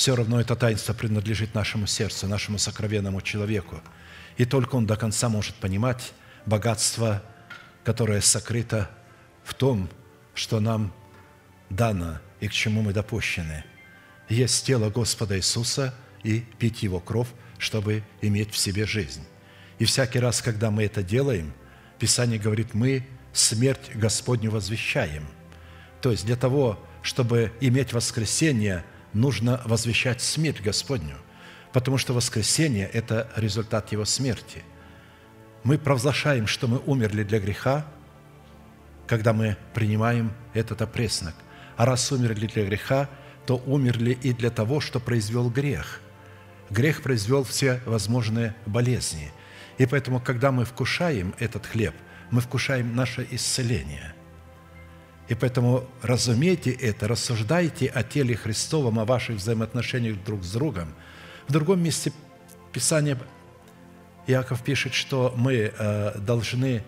[0.00, 3.82] Все равно это таинство принадлежит нашему сердцу, нашему сокровенному человеку.
[4.38, 6.14] И только он до конца может понимать
[6.46, 7.22] богатство,
[7.84, 8.90] которое сокрыто
[9.44, 9.90] в том,
[10.32, 10.90] что нам
[11.68, 13.62] дано и к чему мы допущены.
[14.30, 17.28] Есть тело Господа Иисуса и пить Его кровь,
[17.58, 19.26] чтобы иметь в себе жизнь.
[19.78, 21.52] И всякий раз, когда мы это делаем–
[21.98, 25.26] Писание говорит, мы смерть Господню возвещаем.
[26.00, 28.82] То есть для того, чтобы иметь воскресение,
[29.12, 31.16] нужно возвещать смерть Господню,
[31.72, 34.62] потому что воскресение– это результат Его смерти.
[35.62, 37.86] Мы провозглашаем, что мы умерли для греха,
[39.06, 41.34] когда мы принимаем этот опреснок.
[41.76, 43.08] А раз умерли для греха,
[43.46, 46.00] то умерли и для того, что произвел грех.
[46.70, 49.32] Грех произвел все возможные болезни.
[49.78, 51.94] И поэтому, когда мы вкушаем этот хлеб,
[52.30, 54.14] мы вкушаем наше исцеление.
[55.30, 60.92] И поэтому разумейте это, рассуждайте о теле Христовом, о ваших взаимоотношениях друг с другом.
[61.46, 62.12] В другом месте
[62.72, 63.16] Писания
[64.26, 66.82] Иаков пишет, что мы э, должны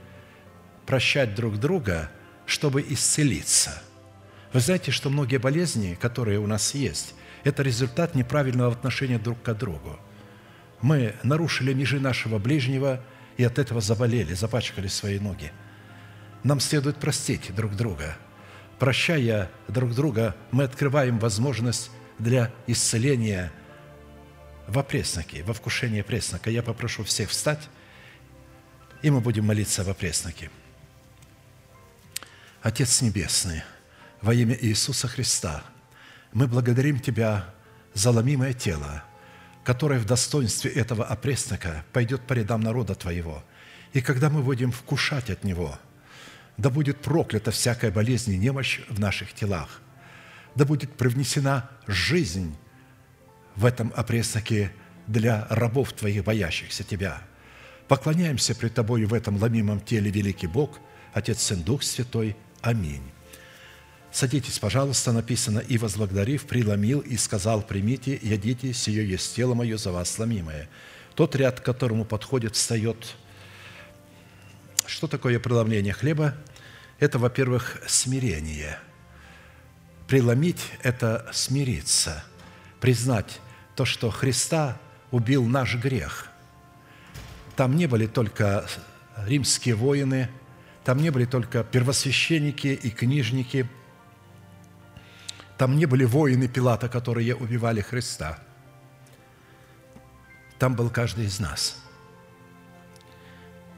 [0.87, 2.11] прощать друг друга,
[2.45, 3.81] чтобы исцелиться.
[4.53, 7.15] Вы знаете, что многие болезни, которые у нас есть,
[7.45, 10.01] это результат неправильного отношения друг к другу.
[10.81, 13.05] Мы нарушили межи нашего ближнего
[13.37, 15.53] и от этого заболели, запачкали свои ноги.
[16.43, 18.17] Нам следует простить друг друга.
[18.79, 23.53] Прощая друг друга, мы открываем возможность для исцеления
[24.67, 26.51] во пресноке, во вкушении преснока.
[26.51, 27.69] Я попрошу всех встать,
[29.03, 30.51] и мы будем молиться во пресноке.
[32.63, 33.63] Отец Небесный,
[34.21, 35.65] во имя Иисуса Христа,
[36.33, 37.53] мы благодарим Тебя
[37.93, 39.03] за ломимое тело,
[39.65, 43.43] которое в достоинстве этого опреснока пойдет по рядам народа Твоего.
[43.93, 45.79] И когда мы будем вкушать от Него,
[46.63, 49.81] да будет проклята всякая болезнь и немощь в наших телах,
[50.55, 52.55] да будет привнесена жизнь
[53.57, 54.73] в этом опресноке
[55.09, 57.21] для рабов Твоих, боящихся Тебя.
[57.89, 60.79] Поклоняемся пред Тобою в этом ломимом теле, великий Бог,
[61.13, 63.03] Отец, Сын, Дух Святой– Аминь.
[64.13, 69.91] Садитесь, пожалуйста, написано, «И возблагодарив, преломил и сказал, примите, ядите, сие есть тело мое за
[69.91, 70.69] вас сломимое».
[71.17, 73.17] Тот ряд, к которому подходит, встает.
[74.87, 76.37] Что такое преломление хлеба?
[77.03, 78.79] Это, во-первых, смирение.
[80.07, 82.23] Преломить– это смириться,
[82.81, 83.41] признать
[83.75, 84.79] то, что Христа
[85.11, 86.29] убил наш грех.
[87.57, 88.65] Там не были только
[89.27, 90.31] римские воины–
[90.85, 93.69] там не были только первосвященники и книжники,
[95.57, 98.41] там не были воины Пилата, которые убивали Христа.
[100.59, 101.81] Там был каждый из нас.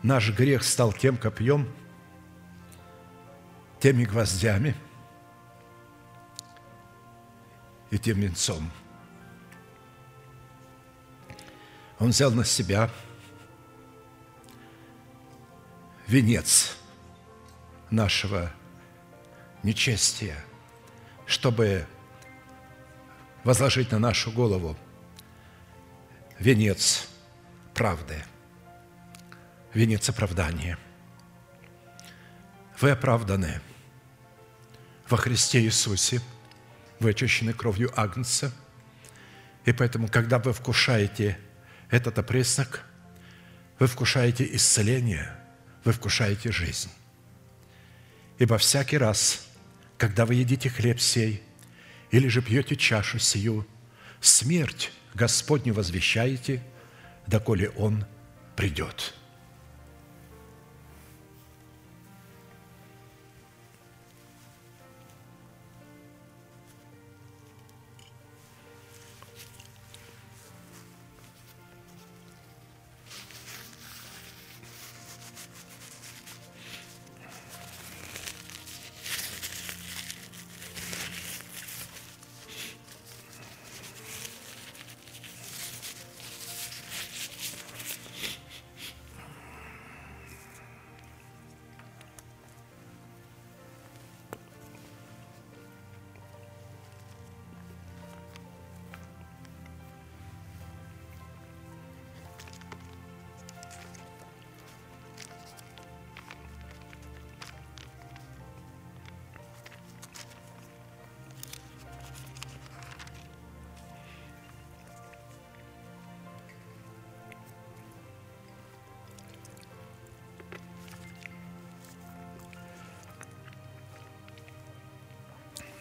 [0.03, 1.69] Наш грех стал тем копьем,
[3.85, 4.75] теми гвоздями
[7.91, 8.71] и тем венцом.
[11.99, 12.91] Он взял на себя
[16.07, 16.79] венец–
[17.91, 18.51] нашего
[19.63, 20.43] нечестия,
[21.27, 21.87] чтобы
[23.45, 24.79] возложить на нашу голову
[26.39, 27.07] венец
[27.75, 28.25] правды,
[29.75, 30.79] венец оправдания.
[32.81, 33.61] Вы оправданы
[35.09, 36.21] во Христе Иисусе,
[37.01, 38.53] вы очищены кровью Агнца,
[39.65, 41.39] и поэтому, когда вы вкушаете
[41.91, 42.83] этот опреснок,
[43.79, 45.31] вы вкушаете исцеление,
[45.85, 46.91] вы вкушаете жизнь.
[48.39, 49.47] Ибо всякий раз,
[49.99, 51.43] когда вы едите хлеб сей,
[52.11, 53.67] или же пьете чашу сию,
[54.21, 56.63] смерть Господню возвещаете,
[57.27, 58.05] доколе Он
[58.57, 59.15] придет».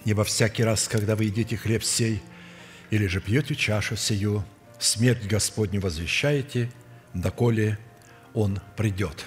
[0.06, 2.22] Ибо всякий раз, когда вы едите хлеб сей,
[2.90, 4.44] или же пьете чашу сию,
[4.80, 6.72] смерть Господню возвещаете,
[7.14, 7.78] доколе
[8.34, 9.26] Он придет».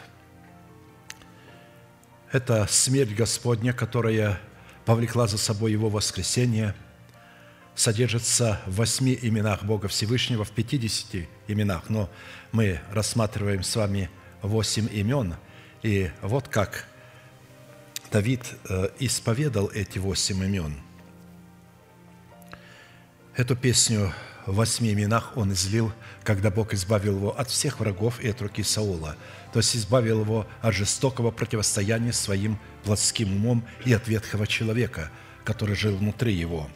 [2.32, 4.40] Это смерть Господня, которая
[4.84, 6.74] повлекла за собой Его воскресение,
[7.74, 12.10] содержится в восьми именах Бога Всевышнего, в пятидесяти именах, но
[12.52, 14.10] мы рассматриваем с вами
[14.42, 15.36] восемь имен,
[15.82, 16.86] и вот как
[18.16, 20.74] Давид э, исповедал эти восемь имен.
[23.34, 24.10] Эту песню
[24.46, 25.92] в восьми именах он излил,
[26.24, 29.16] когда Бог избавил его от всех врагов и от руки Саула,
[29.52, 35.10] то есть избавил его от жестокого противостояния своим плотским умом и от ветхого человека,
[35.44, 36.70] который жил внутри его.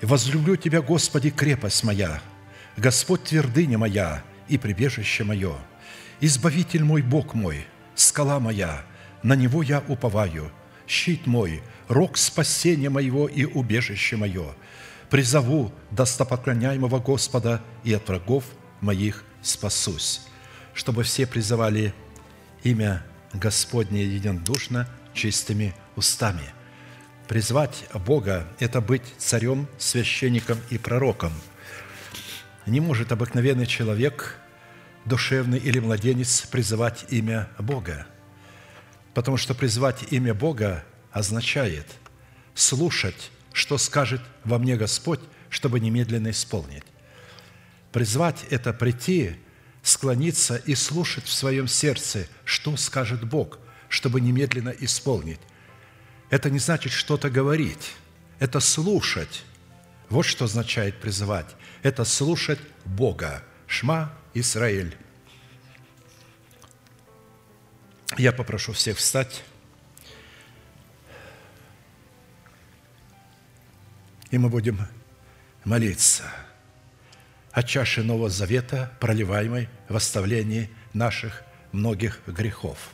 [0.00, 2.22] «И возлюблю Тебя, Господи, крепость моя,
[2.78, 5.58] Господь твердыня моя и прибежище мое,
[6.22, 8.86] Избавитель мой, Бог мой, скала моя,
[9.22, 10.50] на Него я уповаю,
[10.86, 14.54] щит мой, рог спасения моего и убежище мое–
[15.10, 18.44] призову достопоклоняемого Господа, и от врагов
[18.80, 20.22] моих спасусь».
[20.72, 21.92] Чтобы все призывали
[22.62, 23.04] имя
[23.34, 26.54] Господне единодушно, чистыми устами.
[27.28, 31.32] Призвать Бога– это быть царем, священником и пророком.
[32.66, 34.38] Не может обыкновенный человек,
[35.04, 38.06] душевный или младенец, призывать имя Бога.
[39.14, 41.86] Потому что призвать имя Бога означает
[42.54, 46.84] слушать что скажет во мне Господь, чтобы немедленно исполнить.
[47.92, 49.36] Призвать– это прийти,
[49.82, 53.58] склониться и слушать в своем сердце, что скажет Бог,
[53.88, 55.40] чтобы немедленно исполнить.
[56.28, 57.92] Это не значит что-то говорить,
[58.38, 59.42] это слушать.
[60.08, 61.46] Вот что означает призывать.
[61.82, 63.42] Это слушать Бога.
[63.66, 64.96] Шма Израиль.
[68.18, 69.44] Я попрошу всех встать.
[74.30, 74.80] и мы будем
[75.64, 76.24] молиться
[77.52, 81.42] о чаше Нового Завета, проливаемой в оставлении наших
[81.72, 82.90] многих грехов.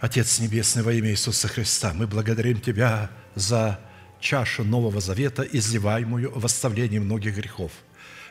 [0.00, 3.80] Отец Небесный, во имя Иисуса Христа, мы благодарим Тебя за
[4.20, 7.72] чашу Нового Завета, изливаемую в оставлении многих грехов.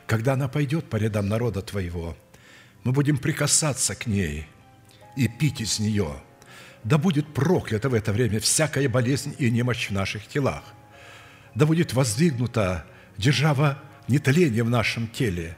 [0.06, 2.16] Когда она пойдет по рядам народа Твоего,
[2.84, 4.46] мы будем прикасаться к ней
[5.16, 6.14] и пить из нее.
[6.84, 10.62] Да будет проклята в это время всякая болезнь и немощь в наших телах
[11.58, 12.84] да будет воздвигнута
[13.16, 15.56] держава нетления в нашем теле.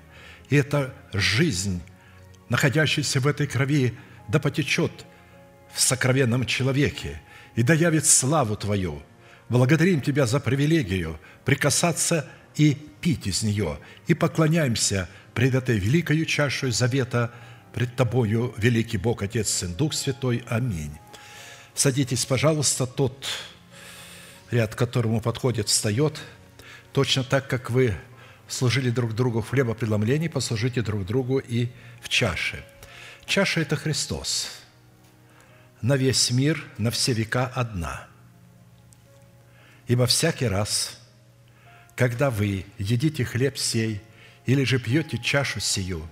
[0.49, 1.83] И эта жизнь,
[2.49, 3.93] находящаяся в этой крови,
[4.27, 5.05] да потечет
[5.75, 7.21] в сокровенном человеке
[7.55, 9.03] и да явит славу Твою.
[9.51, 12.27] Благодарим Тебя за привилегию прикасаться
[12.57, 17.31] и пить из нее, и поклоняемся пред этой великою чашей завета,
[17.73, 20.45] пред Тобою, великий Бог, Отец, Сын, Дух Святой.
[20.49, 20.97] Аминь.
[21.75, 23.27] Садитесь, пожалуйста, тот
[24.51, 26.21] ряд к которому подходит, встает,
[26.93, 27.95] точно так, как вы
[28.49, 31.69] служили друг другу в хлебопреломлении, послужите друг другу и
[32.01, 32.65] в чаше.
[33.27, 34.51] Чаша– это Христос.
[35.83, 38.09] На весь мир, на все века одна.
[39.87, 41.01] Ибо всякий раз,
[41.97, 44.03] когда вы едите хлеб сей
[44.47, 46.07] или же пьете чашу сию,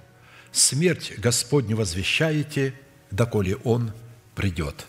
[0.53, 2.75] смерть Господню возвещаете,
[3.11, 3.93] доколе Он
[4.35, 4.87] придет».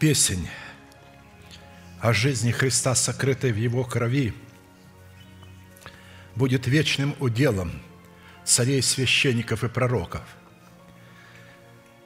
[0.00, 0.48] песень
[2.00, 4.34] о жизни Христа, сокрытой в Его крови,
[6.34, 7.72] будет вечным уделом
[8.44, 10.22] царей, священников и пророков.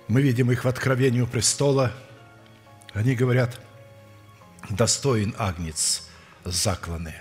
[0.09, 1.93] Мы видим их в откровении у престола.
[2.93, 3.61] Они говорят,
[4.69, 6.09] достоин агнец
[6.45, 7.15] закланный.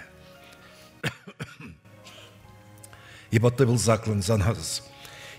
[3.32, 4.84] Ибо ты был заклан за нас,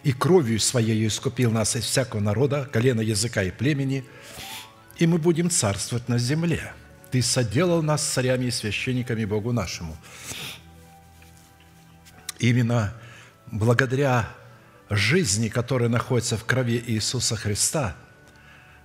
[0.02, 4.04] и кровью своей искупил нас из всякого народа, колена, языка и племени–
[4.98, 6.72] и мы будем царствовать на земле.
[7.14, 9.96] Ты соделал нас царями и священниками Богу нашему.
[12.40, 12.92] Именно
[13.46, 14.28] благодаря
[14.90, 17.94] жизни, которая находится в крови Иисуса Христа,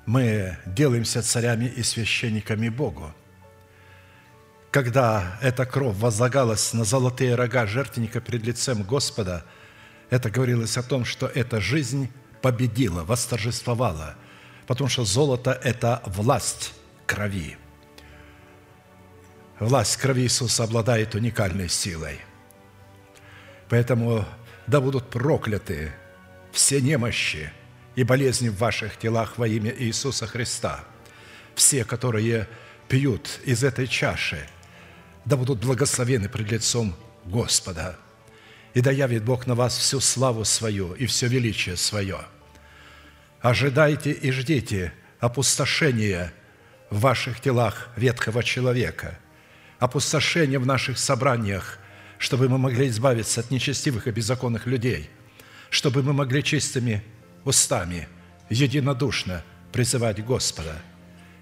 [0.06, 3.15] мы делаемся царями и священниками Богу.
[4.69, 9.43] Когда эта кровь возлагалась на золотые рога жертвенника пред лицем Господа,
[10.11, 12.11] это говорилось о том, что эта жизнь
[12.43, 14.14] победила, восторжествовала–
[14.68, 16.76] потому что золото– это власть
[17.07, 17.57] крови.
[19.60, 22.19] Власть крови Иисуса обладает уникальной силой.
[23.69, 24.26] Поэтому
[24.68, 25.91] да будут прокляты
[26.52, 27.52] все немощи
[27.95, 30.84] и болезни в ваших телах во имя Иисуса Христа.
[31.56, 32.48] Все, которые
[32.88, 34.48] пьют из этой чаши,
[35.26, 36.95] да будут благословены пред лицом
[37.26, 37.98] Господа.
[38.73, 42.19] И да явит Бог на вас всю славу свою и все величие свое–
[43.41, 46.34] ожидайте и ждите опустошения
[46.90, 49.18] в ваших телах ветхого человека,
[49.80, 51.80] опустошения в наших собраниях,
[52.18, 55.10] чтобы мы могли избавиться от нечестивых и беззаконных людей,
[55.69, 57.03] чтобы мы могли чистыми
[57.45, 58.07] устами
[58.49, 60.76] единодушно призывать Господа.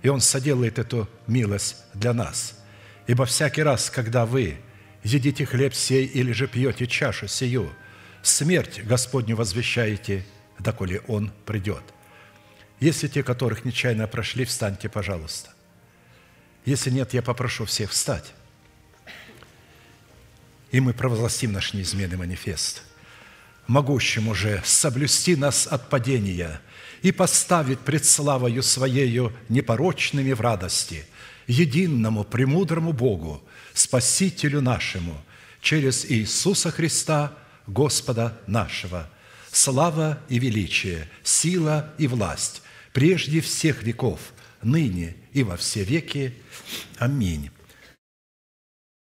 [0.03, 2.59] И Он соделает эту милость для нас.
[3.07, 4.57] Ибо всякий раз, когда вы
[5.03, 7.72] едите хлеб сей или же пьете чашу сию,
[8.22, 10.26] смерть Господню возвещаете,
[10.59, 11.84] доколе Он придет.
[12.80, 15.56] Если те, которых нечаянно прошли, встаньте, пожалуйста.
[16.68, 18.34] Если нет, я попрошу всех встать.
[20.69, 22.84] И мы провозгласим наш неизменный манифест.
[23.68, 26.60] Могущему же соблюсти нас от падения
[27.03, 31.06] и поставить пред славою Своею непорочными в радости,
[31.48, 33.41] единому, премудрому Богу,
[33.73, 35.23] Спасителю нашему,
[35.61, 37.34] через Иисуса Христа,
[37.65, 39.10] Господа нашего.
[39.53, 42.61] Слава и величие, сила и власть
[42.91, 44.19] прежде всех веков,
[44.64, 46.34] ныне и во все веки.
[46.98, 47.52] Аминь.